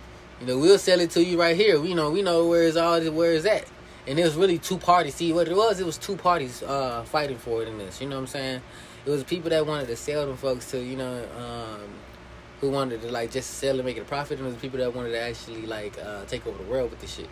[0.41, 1.79] You know, we'll sell it to you right here.
[1.79, 3.67] We know, we know where it's all, where it's at
[4.07, 5.15] and it was really two parties.
[5.15, 5.79] See what it was?
[5.79, 8.01] It was two parties uh, fighting for it in this.
[8.01, 8.61] You know what I'm saying?
[9.05, 11.89] It was people that wanted to sell them folks to you know um,
[12.61, 14.79] who wanted to like just sell and make it a profit, and it was people
[14.79, 17.29] that wanted to actually like uh, take over the world with this shit.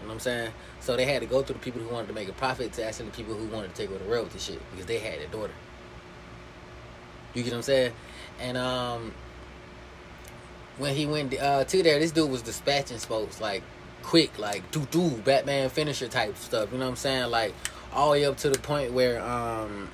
[0.00, 0.52] You know what I'm saying?
[0.80, 2.84] So they had to go through the people who wanted to make a profit to
[2.84, 5.26] actually the people who wanted to take over the with shit because they had a
[5.28, 5.52] daughter.
[7.34, 7.92] You get what I'm saying?
[8.40, 9.14] And um,
[10.78, 13.62] when he went uh, to there, this dude was dispatching folks like
[14.02, 16.72] quick, like do do Batman finisher type stuff.
[16.72, 17.30] You know what I'm saying?
[17.30, 17.54] Like
[17.92, 19.88] all the way up to the point where um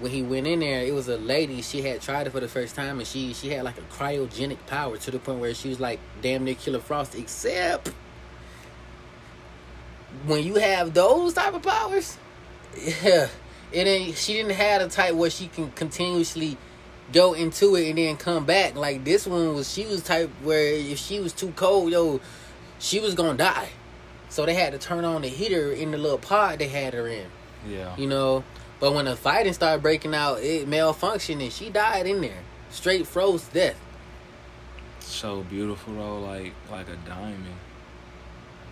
[0.00, 1.62] when he went in there, it was a lady.
[1.62, 4.58] She had tried it for the first time, and she she had like a cryogenic
[4.66, 7.14] power to the point where she was like damn near Killer Frost.
[7.14, 7.90] Except
[10.26, 12.16] when you have those type of powers,
[12.76, 13.28] yeah,
[13.72, 14.16] it ain't.
[14.16, 16.56] She didn't have a type where she can continuously
[17.12, 18.74] go into it and then come back.
[18.74, 22.20] Like this one was, she was type where if she was too cold, yo,
[22.78, 23.68] she was gonna die.
[24.28, 27.06] So they had to turn on the heater in the little pod they had her
[27.06, 27.26] in.
[27.68, 27.94] Yeah.
[27.96, 28.44] You know,
[28.80, 33.06] but when the fighting started breaking out, it malfunctioned and she died in there, straight
[33.06, 33.80] froze death.
[35.00, 37.44] So beautiful though, like like a diamond.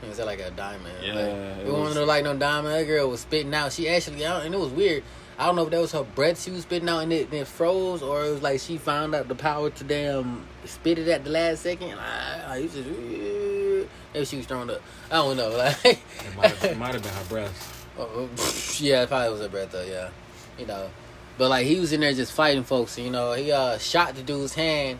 [0.02, 0.94] It was like a diamond.
[1.02, 2.74] Yeah, like, it it, wasn't was- like no diamond.
[2.74, 3.72] That girl was spitting out.
[3.72, 5.02] She actually, I don't- and it was weird.
[5.38, 7.46] I don't know if that was her breath she was spitting out and it, it
[7.48, 11.24] froze, or it was like she found out the power to damn spit it at
[11.24, 11.98] the last second.
[11.98, 14.80] I, I used to, maybe she was thrown up.
[15.10, 15.50] I don't know.
[15.56, 17.86] Like, It might have, it might have been her breath.
[17.98, 18.28] Oh,
[18.78, 20.10] yeah, it probably was her breath though, yeah.
[20.58, 20.90] You know.
[21.38, 24.22] But like he was in there just fighting folks, you know, he uh shot the
[24.22, 24.98] dude's hand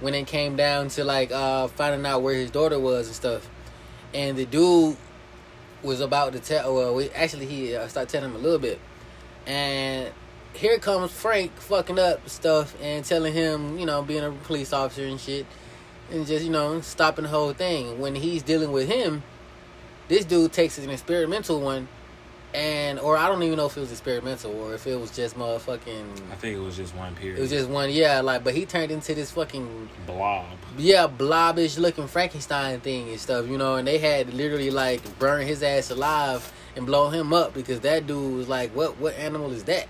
[0.00, 3.48] when it came down to like uh finding out where his daughter was and stuff.
[4.14, 4.96] And the dude
[5.82, 8.80] was about to tell well we actually he uh, started telling him a little bit.
[9.46, 10.10] And
[10.54, 15.04] here comes Frank fucking up stuff and telling him, you know, being a police officer
[15.04, 15.46] and shit
[16.10, 17.98] and just, you know, stopping the whole thing.
[17.98, 19.22] When he's dealing with him,
[20.08, 21.88] this dude takes an experimental one
[22.54, 25.36] and or I don't even know if it was experimental or if it was just
[25.36, 27.38] motherfucking I think it was just one period.
[27.38, 30.46] it was just one yeah like but he turned into this fucking blob.
[30.78, 35.44] yeah blobbish looking Frankenstein thing and stuff you know and they had literally like burn
[35.46, 39.52] his ass alive and blow him up because that dude was like what what animal
[39.52, 39.86] is that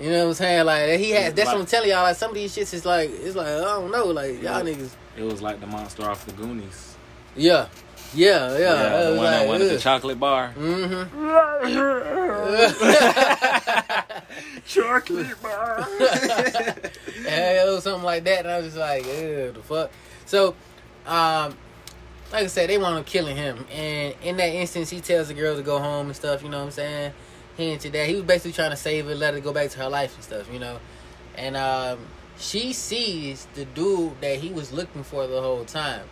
[0.00, 2.30] you know what I'm saying like he has that's what I'm telling y'all like some
[2.30, 5.40] of these shits is like it's like I don't know like y'all niggas It was
[5.42, 6.96] like the monster off the Goonies.
[7.36, 7.68] yeah
[8.14, 10.52] yeah yeah, it the was one that like, wanted the chocolate bar.
[14.66, 15.86] Chocolate bar.
[16.00, 19.90] yeah, it was something like that, and I was just like, Ew, the fuck.
[20.26, 20.54] So,
[21.06, 21.56] um,
[22.32, 25.34] like I said, they want to killing him, and in that instance, he tells the
[25.34, 26.42] girl to go home and stuff.
[26.42, 27.12] You know what I'm saying?
[27.56, 28.08] He into that.
[28.08, 30.24] He was basically trying to save her, let her go back to her life and
[30.24, 30.52] stuff.
[30.52, 30.78] You know,
[31.34, 31.98] and um,
[32.38, 36.04] she sees the dude that he was looking for the whole time.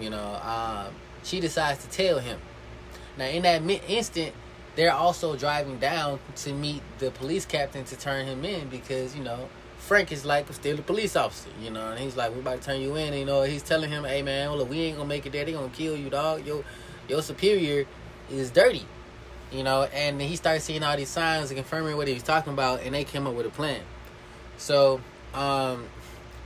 [0.00, 2.40] You know, um, she decides to tell him.
[3.16, 4.34] Now, in that instant,
[4.74, 9.22] they're also driving down to meet the police captain to turn him in because you
[9.22, 9.48] know
[9.78, 12.66] Frank is like still a police officer, you know, and he's like, "We're about to
[12.66, 15.08] turn you in." And, you know, he's telling him, "Hey man, look, we ain't gonna
[15.08, 15.44] make it there.
[15.44, 16.46] They gonna kill you, dog.
[16.46, 16.64] Your
[17.08, 17.86] your superior
[18.30, 18.86] is dirty."
[19.50, 22.54] You know, and he started seeing all these signs and confirming what he was talking
[22.54, 23.82] about, and they came up with a plan.
[24.56, 25.02] So,
[25.34, 25.88] um,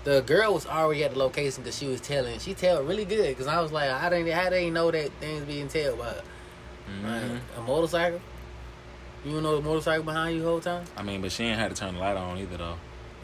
[0.07, 2.39] the girl was already at the location because she was telling.
[2.39, 5.45] She tell really good because I was like, I didn't, how they know that things
[5.45, 6.23] being told about
[6.89, 7.41] Mhm.
[7.59, 8.21] a motorcycle.
[9.25, 10.85] You don't know the motorcycle behind you the whole time?
[10.97, 12.77] I mean, but she ain't had to turn the light on either though.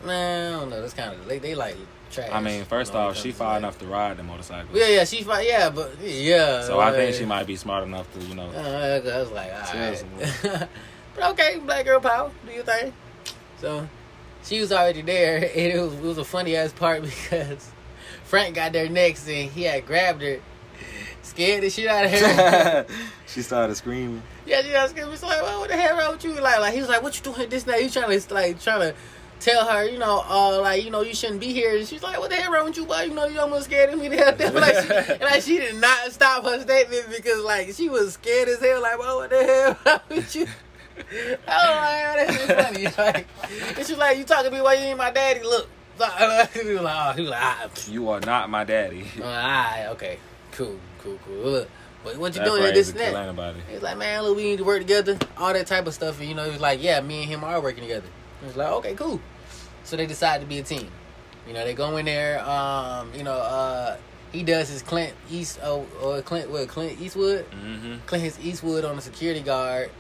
[0.05, 0.80] Nah, I don't know.
[0.80, 1.76] That's kind of they, they like
[2.11, 2.28] trash.
[2.33, 4.76] I mean, first off, she far like- enough to ride the motorcycle.
[4.76, 5.47] Yeah, yeah, she fine.
[5.47, 6.62] Yeah, but yeah.
[6.64, 8.51] So I think she might be smart enough to, you know.
[8.51, 10.05] Uh, I was like, alright.
[11.14, 12.93] but okay, black girl power, do your thing.
[13.61, 13.89] So
[14.45, 17.70] she was already there, and it was, it was a funny ass part because
[18.24, 20.40] Frank got there next, and he had grabbed her,
[21.22, 22.86] scared the shit out of her.
[23.26, 24.22] she started screaming.
[24.47, 25.11] yeah, she was scared.
[25.11, 26.40] She's like, well, what the hell wrong with you?
[26.40, 27.76] Like, like he was like, what you doing this now?
[27.76, 28.95] You trying to like trying to.
[29.40, 31.76] Tell her, you know, uh, like you know, you shouldn't be here.
[31.76, 33.01] And she's like, "What the hell wrong with you, boy?
[33.01, 34.53] You know, you almost scared of me." To hell.
[34.53, 38.49] like, she, and like, she did not stop her statement because, like, she was scared
[38.49, 38.80] as hell.
[38.80, 40.47] Like, "Oh, what the hell wrong with you?"
[40.99, 42.84] Oh my god, that's just funny.
[42.99, 43.26] Like,
[43.78, 45.43] it's just like you talking to me while you ain't my daddy.
[45.43, 45.68] Look,
[45.99, 49.05] he was like, oh, he was like, ah, You are not my daddy.
[49.18, 50.18] all right, okay,
[50.53, 51.34] cool, cool, cool.
[51.36, 51.68] Look,
[52.05, 52.74] but what you That doing?
[52.74, 53.14] This and that.
[53.14, 53.61] anybody.
[53.70, 55.18] He's like, man, look, we need to work together.
[55.36, 56.18] All that type of stuff.
[56.18, 58.09] And, you know, he was like, yeah, me and him are working together.
[58.40, 59.20] He was like, okay, cool.
[59.84, 60.90] So they decide to be a team.
[61.47, 62.43] You know, they go in there.
[62.49, 63.97] Um, you know, uh,
[64.32, 67.49] he does his Clint East, oh, or Clint, what, Clint Eastwood.
[67.51, 67.97] Mm-hmm.
[68.07, 69.90] Clint his Eastwood on the security guard.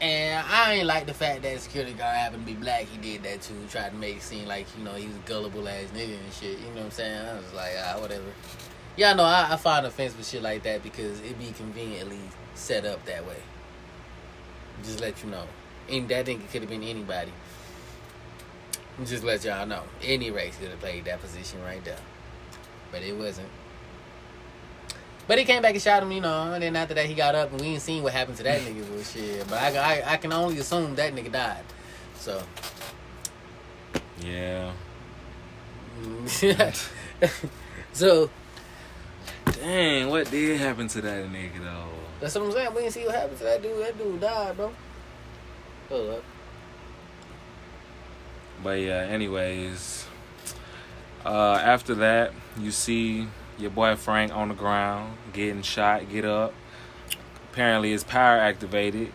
[0.00, 2.84] And I ain't like the fact that security guard happened to be black.
[2.84, 3.54] He did that too.
[3.68, 6.58] Tried to make it seem like, you know, he was gullible ass nigga and shit.
[6.58, 7.28] You know what I'm saying?
[7.28, 8.24] I was like, ah, whatever.
[8.96, 12.20] Yeah, no, I, I find offense with shit like that because it be conveniently
[12.54, 13.36] set up that way.
[14.82, 15.44] Just let you know.
[15.90, 17.32] And that thing could have been anybody.
[19.04, 19.82] Just let y'all know.
[20.02, 21.98] Any race could have played that position right there.
[22.90, 23.48] But it wasn't.
[25.26, 27.34] But he came back and shot him, you know, and then after that he got
[27.36, 29.48] up and we ain't seen what happened to that nigga but shit.
[29.48, 31.64] But I, I, I can only assume that nigga died.
[32.16, 32.42] So
[34.20, 34.72] Yeah.
[37.92, 38.30] So
[39.44, 41.88] Dang, what did happen to that nigga though?
[42.20, 42.74] that's what I'm saying.
[42.74, 43.84] We didn't see what happened to that dude.
[43.84, 44.72] That dude died, bro.
[45.88, 46.24] Hold up.
[48.62, 50.06] But yeah, anyways.
[51.24, 53.26] Uh after that, you see
[53.60, 56.52] your boy Frank on the ground, getting shot, get up.
[57.52, 59.12] Apparently his power activated.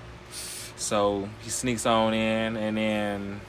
[0.77, 3.41] So he sneaks on in and then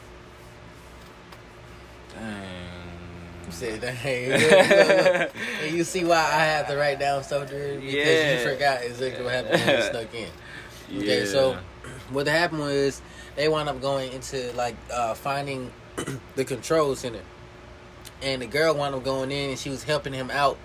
[2.14, 3.50] You Dang.
[3.50, 4.04] said that.
[4.04, 5.30] Look, look, look.
[5.62, 8.38] And you see why I have to write down stuff during because Yeah.
[8.42, 10.28] you forgot exactly what happened when you snuck in.
[10.98, 11.26] Okay, Yeah.
[11.26, 11.58] so
[12.10, 13.02] what happened was
[13.34, 15.72] they wound up going into like uh, finding
[16.36, 17.20] the control center,
[18.22, 20.56] and the girl wound up going in and she was helping him out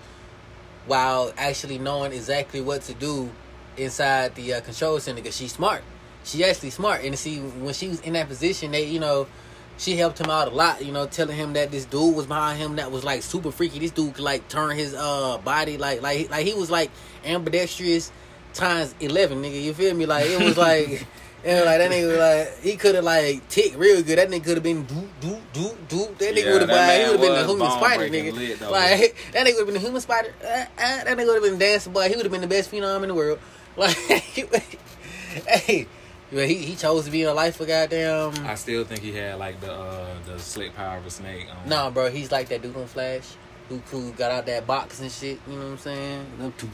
[0.86, 3.30] while actually knowing exactly what to do
[3.76, 5.82] inside the uh, control center because she's smart.
[6.24, 9.26] She actually smart, and see when she was in that position, they you know.
[9.78, 12.58] She helped him out a lot, you know, telling him that this dude was behind
[12.58, 13.80] him that was like super freaky.
[13.80, 16.90] This dude could like turn his uh body like like like he was like
[17.24, 18.12] ambidextrous
[18.52, 19.60] times eleven, nigga.
[19.60, 20.06] You feel me?
[20.06, 21.06] Like it was like,
[21.44, 24.18] and like that nigga like he could have like ticked real good.
[24.18, 25.98] That nigga could have been do do do do.
[26.18, 28.32] That nigga Yeah, would have been he would have been the human spider, nigga.
[28.32, 30.34] lit, like that nigga would have been the human spider.
[30.42, 32.08] Uh, uh, that nigga would have been dancing boy.
[32.08, 33.38] He would have been the best phenom in the world.
[33.74, 33.96] Like,
[35.48, 35.86] hey.
[36.30, 38.32] But he, he chose to be in a life for goddamn.
[38.46, 41.46] I still think he had like the uh, the slick power of a snake.
[41.50, 41.68] On.
[41.68, 43.34] Nah, bro, he's like that dude on Flash
[43.68, 45.38] who, who got out that box and shit.
[45.46, 46.26] You know what I'm saying?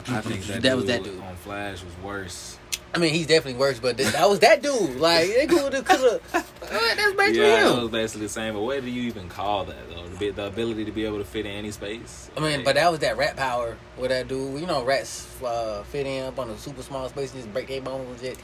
[0.08, 1.20] I think that, that dude was that dude.
[1.20, 2.57] on Flash was worse.
[2.94, 4.96] I mean, he's definitely worse, but this, that was that dude.
[4.96, 6.54] Like, that dude could have.
[6.60, 7.82] That's basically yeah, him.
[7.82, 8.54] was basically the same.
[8.54, 10.06] But what do you even call that though?
[10.18, 12.30] The, the ability to be able to fit in any space.
[12.36, 14.60] I mean, Like, but that was that rat power with that dude.
[14.60, 17.68] You know, rats uh, fit in up on a super small space and just break
[17.68, 18.40] their bones just,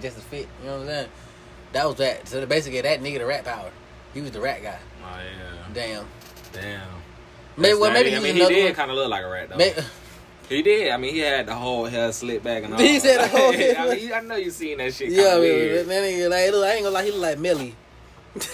[0.00, 0.48] just to fit.
[0.62, 1.08] You know what I'm saying?
[1.72, 2.28] That was that.
[2.28, 3.70] So basically, that nigga the rat power.
[4.14, 4.78] He was the rat guy.
[5.02, 6.06] oh yeah, Damn.
[6.52, 6.88] damn.
[7.56, 9.56] Maybe, well, maybe I mean, he did kind of look like a rat though.
[10.48, 10.90] He did.
[10.92, 12.80] I mean, he had the whole hair slicked back and all.
[12.84, 15.10] He said the whole hair- I, mean, I know you seen that shit.
[15.10, 17.74] yeah, man, that nigga like, look, I ain't gonna lie, he look like Millie.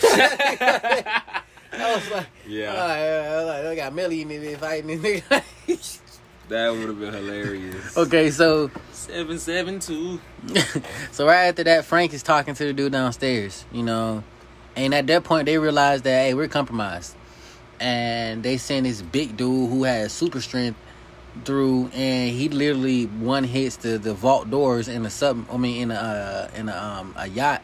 [1.72, 2.70] I was like, Yeah.
[2.72, 5.43] all right, I was like, I got Millie in there fighting this nigga.
[6.49, 7.97] That would have been hilarious.
[7.97, 10.20] okay, so Seven seven two.
[11.12, 14.22] so right after that, Frank is talking to the dude downstairs, you know,
[14.76, 17.14] and at that point they realize that hey, we're compromised,
[17.78, 20.78] and they send this big dude who has super strength
[21.45, 25.83] through, and he literally one hits the the vault doors in a sub, I mean
[25.83, 27.62] in a uh, in a um a yacht,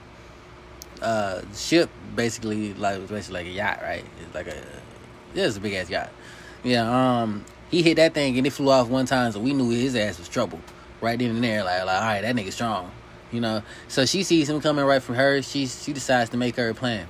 [1.03, 4.05] uh ship basically like basically like a yacht, right?
[4.21, 4.57] It's like a
[5.35, 6.11] yeah, it's a big ass yacht.
[6.64, 9.71] Yeah, um, he hit that thing and it flew off one time, so we knew
[9.71, 10.61] his ass was trouble
[11.01, 11.62] right then and there.
[11.62, 12.91] Like, like, all right, that nigga strong.
[13.33, 15.43] You know, so she sees him coming right from her.
[15.43, 17.07] She she decides to make her plan.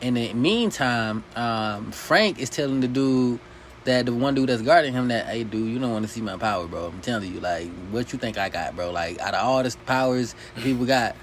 [0.00, 3.40] In the meantime, um, Frank is telling the dude
[3.88, 6.20] that the one dude that's guarding him that, hey, dude, you don't want to see
[6.20, 6.86] my power, bro.
[6.86, 8.90] I'm telling you, like, what you think I got, bro?
[8.90, 11.14] Like, out of all the powers people got,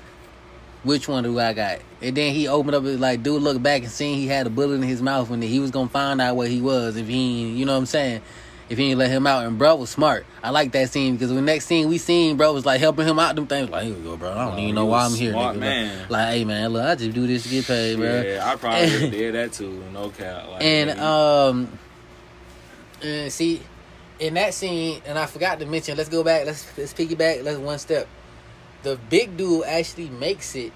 [0.84, 1.80] which one do I got?
[2.02, 4.50] And then he opened up, his like, dude looked back and seen he had a
[4.52, 7.48] bullet in his mouth and he was gonna find out what he was if he,
[7.50, 8.22] you know what I'm saying?
[8.68, 10.26] If he ain't let him out, and bro was smart.
[10.44, 13.20] I like that scene because the next scene we seen, bro was like helping him
[13.20, 13.36] out.
[13.36, 14.32] Them things like, here we go, bro.
[14.32, 15.60] I don't Oh, even know why I'm here, smart nigga.
[15.60, 16.06] man.
[16.10, 18.22] Like, hey man, look, I just do this to get paid, bro.
[18.24, 19.84] Yeah, I probably did that too.
[19.94, 20.48] No cap.
[20.50, 21.78] Like, And um,
[23.08, 23.62] and see,
[24.20, 25.98] in that scene, and I forgot to mention.
[25.98, 26.46] Let's go back.
[26.46, 27.44] Let's let's piggyback.
[27.44, 28.08] Let's one step.
[28.84, 30.72] The big dude actually makes it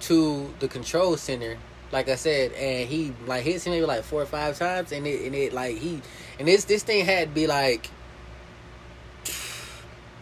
[0.00, 1.58] to the control center,
[1.92, 5.06] like I said, and he like hits him maybe like four or five times, and
[5.06, 6.00] it and it like he
[6.38, 7.90] and this this thing had to be like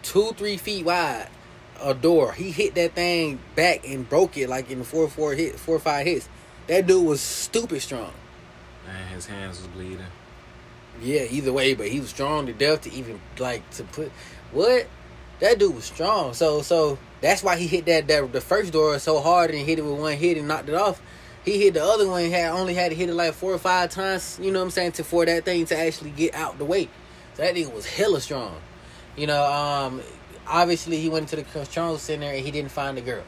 [0.02, 1.28] two three feet wide.
[1.80, 2.32] A door.
[2.32, 6.04] He hit that thing back and broke it like in four four hit four five
[6.04, 6.28] hits.
[6.66, 8.12] That dude was stupid strong.
[8.84, 10.04] man, his hands was bleeding.
[11.00, 14.10] Yeah, either way, but he was strong to death to even like to put
[14.52, 14.86] what
[15.40, 16.34] that dude was strong.
[16.34, 19.78] So so that's why he hit that that the first door so hard and hit
[19.78, 21.00] it with one hit and knocked it off.
[21.44, 23.90] He hit the other one had only had to hit it like four or five
[23.90, 24.38] times.
[24.42, 26.88] You know what I'm saying to for that thing to actually get out the way.
[27.34, 28.56] So that nigga was hella strong.
[29.16, 30.02] You know, um,
[30.46, 33.22] obviously he went into the control center and he didn't find the girl.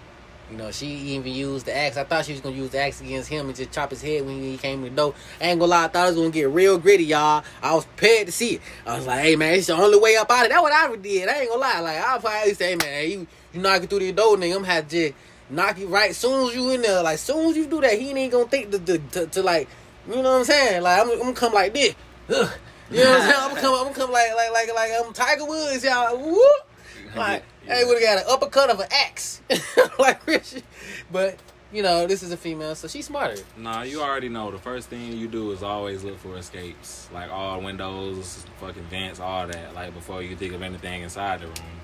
[0.51, 1.97] You know, she even used the axe.
[1.97, 4.27] I thought she was gonna use the axe against him and just chop his head
[4.27, 5.15] when he came to the door.
[5.41, 7.45] I ain't gonna lie, I thought it was gonna get real gritty, y'all.
[7.63, 8.63] I was prepared to see it.
[8.85, 10.49] I was like, hey man, it's the only way up out of it.
[10.51, 11.29] That's what I did.
[11.29, 11.81] I ain't gonna lie.
[11.81, 14.89] Like I probably say, hey man, you you knocking through the door, nigga, I'm have
[14.89, 15.15] to just
[15.51, 17.03] knock you right soon as you in there.
[17.03, 19.69] Like soon as you do that, he ain't gonna think to to, to, to like,
[20.09, 20.83] you know what I'm saying?
[20.83, 21.95] Like I'm, I'm gonna come like this.
[22.29, 22.51] Ugh.
[22.91, 23.35] You know what I'm saying?
[23.37, 26.19] I'm gonna come, I'm gonna come like like like like I'm Tiger Woods, y'all.
[26.19, 26.67] Whoop.
[27.15, 27.79] Like, Yeah.
[27.79, 29.41] hey, would have got an uppercut of an axe,
[29.99, 30.63] like Richard.
[31.11, 31.39] But
[31.73, 33.41] you know, this is a female, so she's smarter.
[33.57, 34.51] Nah, you already know.
[34.51, 39.21] The first thing you do is always look for escapes, like all windows, fucking vents,
[39.21, 39.75] all that.
[39.75, 41.81] Like before you think of anything inside the room.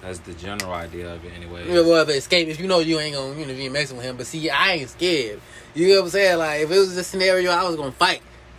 [0.00, 1.66] That's the general idea of it, anyway.
[1.66, 4.06] Yeah, well, it escape, if you know you ain't gonna, you know, be messing with
[4.06, 4.16] him.
[4.16, 5.40] But see, I ain't scared.
[5.74, 6.38] You know what I'm saying?
[6.38, 8.22] Like, if it was a scenario, I was gonna fight.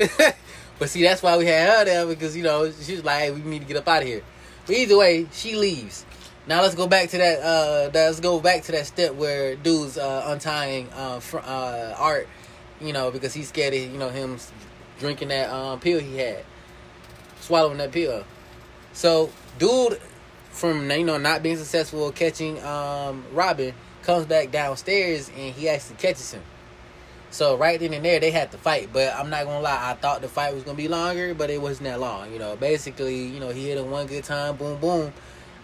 [0.80, 3.32] but see, that's why we had her there because you know she was like, hey,
[3.32, 4.22] we need to get up out of here.
[4.66, 6.06] But either way, she leaves.
[6.50, 7.42] Now let's go back to that.
[7.42, 12.28] Uh, let's go back to that step where dude's uh, untying uh, fr- uh, Art.
[12.82, 14.40] You know, because he's scared of you know him
[15.00, 16.44] drinking that um, pill he had,
[17.40, 18.24] swallowing that pill.
[18.94, 19.30] So,
[19.60, 20.02] dude,
[20.50, 25.98] from you know not being successful catching um, Robin, comes back downstairs and he actually
[25.98, 26.42] catches him.
[27.30, 29.94] So right then and there they had to fight, but I'm not gonna lie, I
[29.94, 32.34] thought the fight was gonna be longer, but it wasn't that long.
[32.34, 35.14] You know, basically, you know, he hit him one good time, boom, boom.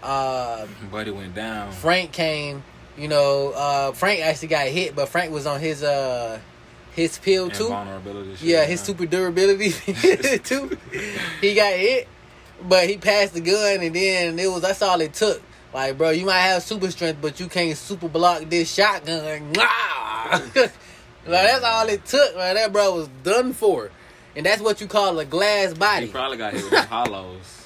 [0.05, 1.71] Uh, Buddy went down.
[1.71, 2.63] Frank came,
[2.97, 6.39] you know, uh, Frank actually got hit, but Frank was on his uh
[6.95, 7.67] his pill too.
[8.37, 8.85] Shit, Yeah, his huh?
[8.85, 9.71] super durability
[10.43, 10.77] too.
[11.41, 12.07] He got hit,
[12.69, 15.41] but he passed the gun, and then it was that's all it took.
[15.73, 19.53] Like, bro, you might have super strength, but you can't super block this shotgun.
[21.27, 22.53] Like that's all it took, man.
[22.55, 23.89] That bro was done for,
[24.35, 26.07] and that's what you call a glass He body.
[26.07, 27.64] probably got hit with the hollows.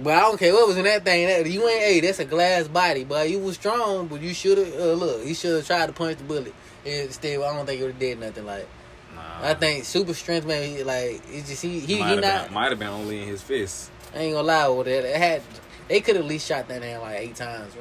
[0.00, 1.26] But I don't care what was in that thing.
[1.26, 4.58] That you ain't, hey, that's a glass body, but you was strong, but you should
[4.58, 5.24] have uh, look.
[5.24, 6.54] He should have tried to punch the bullet.
[6.84, 8.46] Instead, I don't think it would have did nothing.
[8.46, 8.66] Like
[9.14, 9.50] Nah.
[9.50, 10.62] I think super strength, man.
[10.76, 12.44] he- Like it's just he he, might he have not.
[12.46, 13.90] been, might have been only in his fist.
[14.14, 15.04] I ain't gonna lie with it.
[15.04, 15.42] It had
[15.88, 17.74] they could at least shot that man like eight times.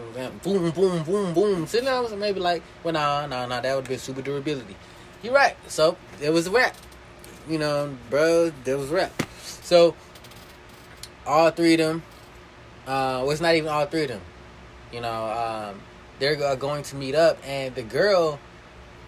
[0.44, 1.66] Boom, boom, boom, boom.
[1.66, 3.62] That was maybe like, well, nah, nah, nah.
[3.62, 4.76] That would be super durability.
[5.24, 5.56] You're right.
[5.68, 6.76] So it was a wrap.
[7.48, 9.24] You know, bro, there was a wrap.
[9.44, 9.96] So
[11.32, 12.04] all three of them.
[12.86, 14.22] Uh, well, it's not even all three of them.
[14.92, 15.82] You know, um,
[16.20, 18.38] they're going to meet up, and the girl,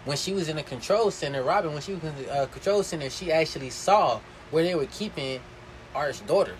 [0.06, 2.82] when she was in the control center, Robin, when she was in the uh, control
[2.82, 4.20] center, she actually saw
[4.50, 5.40] where they were keeping
[5.94, 6.54] Art's daughter.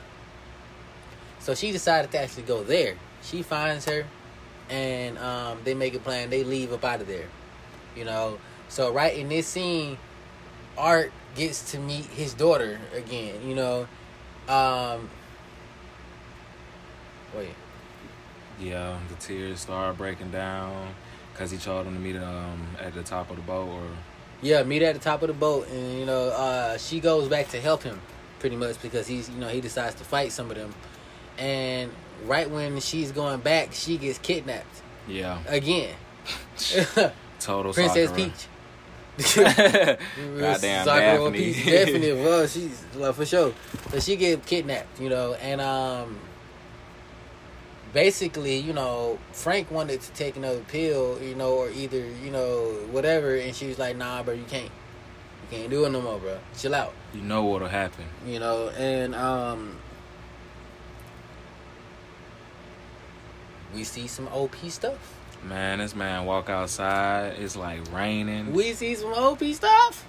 [1.40, 2.96] So she decided to actually go there.
[3.22, 4.04] She finds her,
[4.68, 6.28] and um, they make a plan.
[6.28, 7.28] They leave up out of there.
[7.96, 8.38] You know.
[8.68, 9.98] So right in this scene,
[10.76, 13.46] Art gets to meet his daughter again.
[13.46, 13.88] You know.
[14.48, 15.08] Um,
[17.36, 17.54] wait.
[18.60, 20.94] Yeah, the tears started breaking down
[21.32, 23.82] because he told him to meet um at the top of the boat or
[24.42, 27.48] Yeah, meet at the top of the boat, and you know, uh, she goes back
[27.48, 28.00] to help him,
[28.38, 30.74] pretty much because he's, you know, he decides to fight some of them,
[31.38, 31.90] and
[32.24, 35.94] right when she's going back, she gets kidnapped yeah, again.
[37.40, 38.30] total Princess Sakura.
[38.30, 38.48] Peach.
[39.34, 41.38] Goddamn Sakura Daphne.
[41.38, 42.12] Peach, definitely.
[42.12, 43.52] Well, she's well, for sure.
[43.90, 46.18] So she get kidnapped, you know, and um,
[47.94, 52.64] basically, you know, Frank wanted to take another pill, you know, or either, you know,
[52.90, 56.18] whatever, and she was like, "Nah, bro, you can't, you can't do it no more,
[56.18, 56.38] bro.
[56.58, 58.04] Chill out." You know what'll happen.
[58.26, 59.76] You know, and um,
[63.74, 65.14] we see some OP stuff.
[65.42, 67.36] Man, this man walk outside.
[67.38, 68.52] It's like raining.
[68.52, 70.04] We see some OP stuff.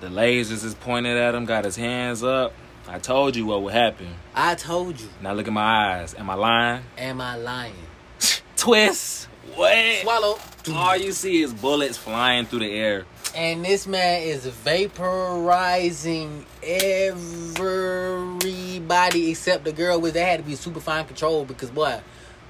[0.00, 1.44] The lasers is pointed at him.
[1.44, 2.52] Got his hands up.
[2.90, 4.08] I told you what would happen.
[4.34, 5.10] I told you.
[5.20, 6.14] Now look at my eyes.
[6.14, 6.82] Am I lying?
[6.96, 7.74] Am I lying?
[8.56, 9.28] Twist.
[9.54, 9.76] What?
[10.02, 10.38] Swallow.
[10.72, 13.04] All you see is bullets flying through the air.
[13.34, 16.44] And this man is vaporizing
[17.58, 22.00] everybody except the girl, which they had to be super fine control because boy,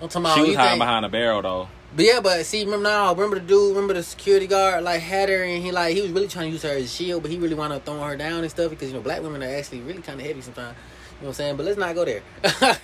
[0.01, 1.69] I'm talking about She was hiding behind a barrel though.
[1.97, 5.29] But yeah, but see, remember now, remember the dude, remember the security guard, like had
[5.29, 7.31] her, and he like he was really trying to use her as a shield, but
[7.31, 9.47] he really wound up throwing her down and stuff because you know black women are
[9.47, 10.77] actually really kind of heavy sometimes.
[10.77, 11.57] You know what I'm saying?
[11.57, 12.23] But let's not go there.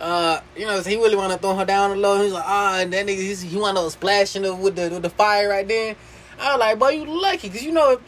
[0.00, 2.22] uh, you know, so he really wound up throwing her down a little.
[2.22, 5.10] He's like, ah, and then he, he wound up splashing her with the with the
[5.10, 5.96] fire right then.
[6.38, 7.98] I was like, boy, you lucky because you know,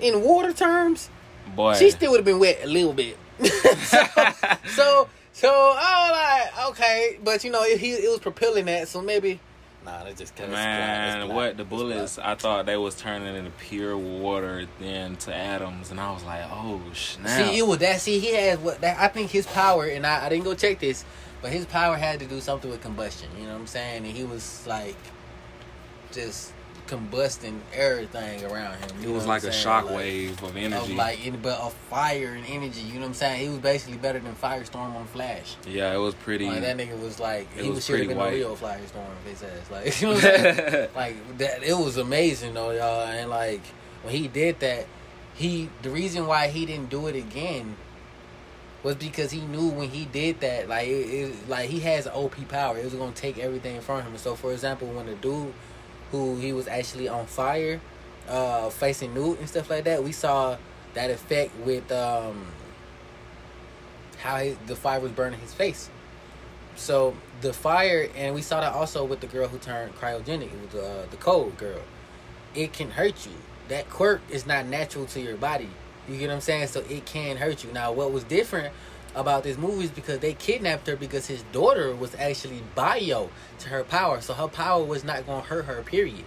[0.00, 1.08] in water terms,
[1.54, 1.74] Boy.
[1.74, 3.16] she still would have been wet a little bit.
[3.44, 4.04] so,
[4.68, 9.00] so, so I was like, okay, but you know, he it was propelling that, so
[9.00, 9.40] maybe.
[9.84, 12.18] Nah, that's just kind of Man, what the bullets?
[12.18, 16.44] I thought they was turning into pure water, then to atoms, and I was like,
[16.50, 18.00] "Oh snap!" See, it was that.
[18.00, 18.98] See, he has what that.
[18.98, 21.04] I think his power, and I, I didn't go check this,
[21.40, 23.30] but his power had to do something with combustion.
[23.38, 24.04] You know what I'm saying?
[24.04, 24.96] And he was like,
[26.12, 26.52] just
[26.90, 28.90] combusting everything around him.
[29.02, 29.62] it was like a saying?
[29.62, 30.94] shock Like, wave of Of energy.
[30.94, 32.80] like, any- but of fire and energy.
[32.80, 33.40] You know what I'm saying?
[33.42, 35.56] He was basically better than Firestorm on Flash.
[35.66, 36.46] yeah, it was pretty.
[36.46, 39.06] Like that nigga was like, he was was should have been a real Firestorm.
[39.26, 43.30] His ass, like, you know what I'm like that it was amazing though y'all and
[43.30, 43.62] like
[44.02, 44.86] when he did that
[45.34, 47.76] he the reason why he didn't do it again
[48.82, 52.34] was because he knew when he did that like it, it like he has op
[52.48, 55.52] power it was going to take everything from him so for example when the dude
[56.10, 57.80] who he was actually on fire
[58.28, 60.56] uh facing newt and stuff like that we saw
[60.94, 62.46] that effect with um
[64.18, 65.90] how he, the fire was burning his face
[66.80, 70.74] so the fire, and we saw that also with the girl who turned cryogenic, was
[70.74, 71.82] uh, the cold girl.
[72.54, 73.32] It can hurt you.
[73.68, 75.68] That quirk is not natural to your body.
[76.08, 76.68] You get what I'm saying?
[76.68, 77.72] So it can hurt you.
[77.72, 78.72] Now, what was different
[79.14, 83.68] about this movie is because they kidnapped her because his daughter was actually bio to
[83.68, 85.82] her power, so her power was not going to hurt her.
[85.82, 86.24] Period.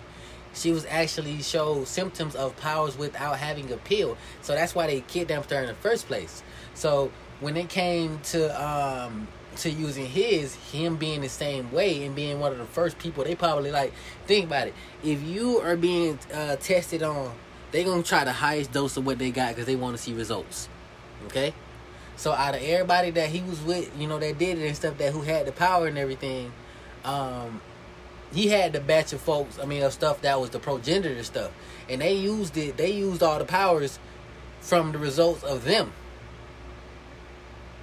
[0.54, 5.02] She was actually showed symptoms of powers without having a pill, so that's why they
[5.02, 6.44] kidnapped her in the first place.
[6.76, 9.28] So when it came to um
[9.58, 13.24] to using his, him being the same way and being one of the first people,
[13.24, 13.94] they probably like
[14.26, 14.74] think about it.
[15.04, 17.34] If you are being uh, tested on,
[17.72, 20.14] they gonna try the highest dose of what they got because they want to see
[20.14, 20.70] results.
[21.28, 21.54] Okay,
[22.16, 24.97] so out of everybody that he was with, you know, that did it and stuff,
[24.97, 26.51] that who had the power and everything,
[27.03, 27.61] um,
[28.34, 29.59] he had the batch of folks.
[29.59, 31.51] I mean, of stuff that was the progenitor stuff,
[31.89, 32.78] and they used it.
[32.78, 33.99] They used all the powers
[34.61, 35.91] from the results of them.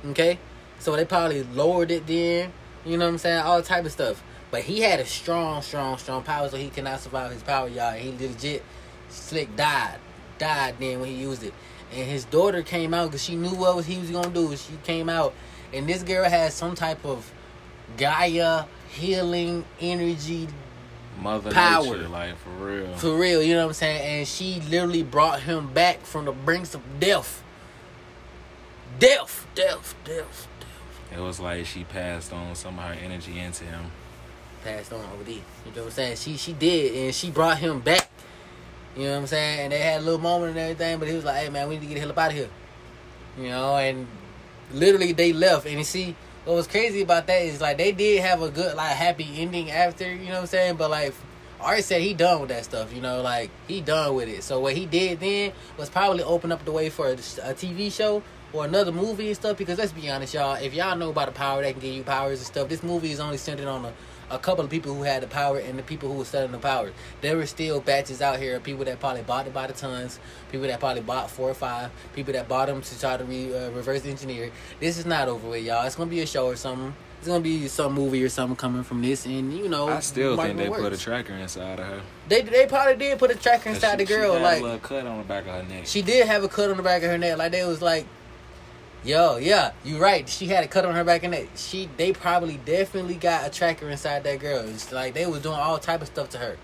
[0.06, 0.38] Okay,
[0.78, 2.52] so they probably lowered it then.
[2.84, 3.42] You know what I'm saying?
[3.42, 4.22] All type of stuff.
[4.50, 7.92] But he had a strong, strong, strong power, so he cannot survive his power, y'all.
[7.92, 8.64] He legit
[9.08, 9.98] slick died,
[10.38, 11.54] died then when he used it.
[11.93, 14.55] And his daughter came out because she knew what was he was gonna do.
[14.57, 15.34] She came out,
[15.72, 17.32] and this girl has some type of
[17.97, 20.49] Gaia healing energy
[21.20, 21.84] Mother Power.
[21.84, 22.97] Nature, like for real.
[22.97, 23.43] for real.
[23.43, 24.18] You know what I'm saying?
[24.20, 27.43] And she literally brought him back from the brinks of death.
[28.99, 31.18] Death, death, death, death.
[31.18, 33.91] It was like she passed on some of her energy into him.
[34.62, 35.28] passed on OD.
[35.28, 36.16] You know what I'm saying?
[36.16, 38.09] She she did, and she brought him back.
[38.97, 39.61] You know what I'm saying?
[39.61, 41.76] And they had a little moment and everything, but he was like, "Hey man, we
[41.76, 42.49] need to get the hell up out of here."
[43.38, 44.07] You know, and
[44.72, 45.66] literally they left.
[45.66, 48.76] And you see, what was crazy about that is like they did have a good
[48.76, 50.12] like happy ending after.
[50.12, 50.76] You know what I'm saying?
[50.76, 51.14] But like.
[51.62, 54.43] Art said he done with that stuff, you know, like he done with it.
[54.43, 57.93] So what he did then was probably open up the way for a, a TV
[57.93, 58.22] show
[58.55, 59.59] or another movie and stuff.
[59.59, 62.03] Because let's be honest, y'all, if y'all know about the power that can give you
[62.03, 63.93] powers and stuff, this movie is only centered on a,
[64.30, 66.58] a couple of people who had the power and the people who were selling the
[66.58, 66.92] powers.
[67.20, 70.18] There were still batches out here of people that probably bought it by the tons,
[70.50, 73.52] people that probably bought four or five, people that bought them to try to re,
[73.54, 74.50] uh, reverse engineer.
[74.78, 75.84] This is not over with, y'all.
[75.86, 76.94] It's gonna be a show or something.
[77.18, 80.36] It's gonna be some movie or something coming from this, and you know, I still
[80.38, 82.00] think they marketing put a tracker inside of her.
[82.30, 84.40] They they probably did put a tracker inside the She- she girl.
[84.40, 85.82] like a little cut on the back of her neck.
[85.86, 87.36] she did have a cut on the back of her neck.
[87.36, 88.06] Like they was like,
[89.05, 90.28] yo, yeah, you right.
[90.28, 91.48] She had a cut on her back and neck.
[91.57, 94.61] She they probably definitely got a tracker inside that girl.
[94.68, 96.57] It's like they was doing all type of stuff to her.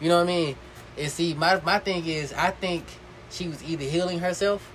[0.00, 0.56] You know what I mean?
[0.96, 2.84] And see, my my thing is, I think
[3.30, 4.68] she was either healing herself.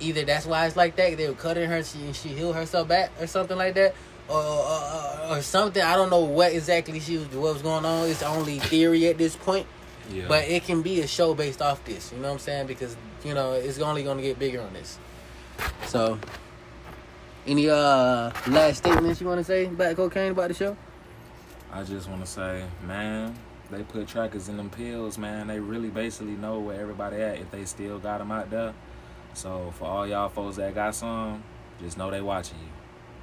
[0.00, 1.16] Either that's why it's like that.
[1.16, 3.94] They were cutting her, she she healed herself back or something like that,
[4.28, 5.82] or, or, or something.
[5.82, 8.08] I don't know what exactly she was what was going on.
[8.08, 9.66] It's only theory at this point.
[10.10, 10.24] Yeah.
[10.26, 12.12] But it can be a show based off this.
[12.12, 12.66] You know what I'm saying?
[12.66, 14.98] Because you know it's only going to get bigger on this.
[15.86, 16.18] So,
[17.46, 20.76] any uh last statements you want to say about cocaine about the show?
[21.72, 23.34] I just want to say, man,
[23.70, 25.46] they put trackers in them pills, man.
[25.48, 28.74] They really basically know where everybody at if they still got them out there.
[29.34, 31.42] So for all y'all folks that got some,
[31.80, 32.68] just know they watching you.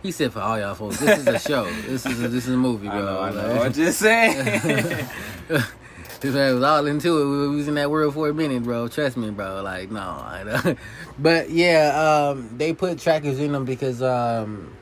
[0.03, 1.65] He said for all y'all folks, this is a show.
[1.87, 3.05] this is a, this is a movie, I bro.
[3.05, 3.61] know, I know.
[3.63, 5.07] I'm just saying.
[6.21, 7.49] This was all into it.
[7.49, 8.87] We was in that world for a minute, bro.
[8.87, 9.61] Trust me, bro.
[9.61, 10.75] Like, no, I know.
[11.17, 14.75] But yeah, um, they put trackers in them because, um,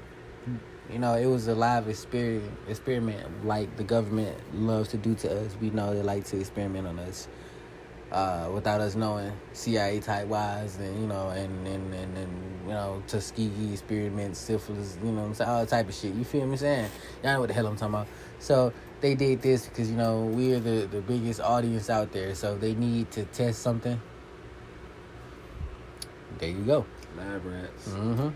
[0.92, 2.52] you know, it was a live experiment.
[2.68, 5.56] Experiment like the government loves to do to us.
[5.62, 7.28] We know they like to experiment on us
[8.12, 12.74] uh, without us knowing, CIA type wise, and you know, and and and, and you
[12.74, 16.14] know, Tuskegee experiments, syphilis, you know, I'm saying all type of shit.
[16.14, 16.90] You feel me saying?
[17.24, 18.08] Y'all know what the hell I'm talking about.
[18.40, 18.72] So
[19.04, 22.74] they did this because you know we're the the biggest audience out there, so they
[22.74, 23.99] need to test something.
[26.39, 26.86] There you go.
[27.18, 27.88] Lab rats.
[27.89, 28.30] hmm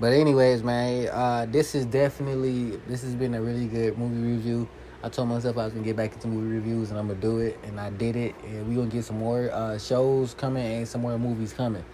[0.00, 4.68] But anyways, man, uh, this is definitely this has been a really good movie review.
[5.04, 7.38] I told myself I was gonna get back into movie reviews, and I'm gonna do
[7.38, 8.34] it, and I did it.
[8.44, 11.84] And we gonna get some more uh, shows coming and some more movies coming.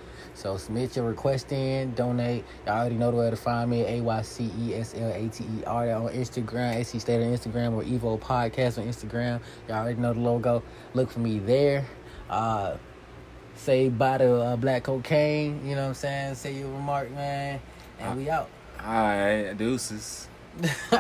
[0.43, 2.45] So submit your request in, donate.
[2.67, 3.83] Y'all already know where to find me.
[3.83, 7.33] A Y C E S L A T E R on Instagram, AC State on
[7.33, 9.41] Instagram, or Evo Podcast on Instagram.
[9.69, 10.65] Y'all already know the logo.
[10.95, 11.87] Look for me there.
[12.29, 12.77] Uh,
[13.55, 15.65] say bye to uh, black cocaine.
[15.65, 16.35] You know what I'm saying?
[16.35, 17.61] Say your remark, man.
[18.01, 18.51] And we out.
[18.85, 20.27] All right, deuces.
[20.91, 20.99] All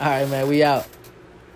[0.00, 0.48] right, man.
[0.48, 0.84] We out.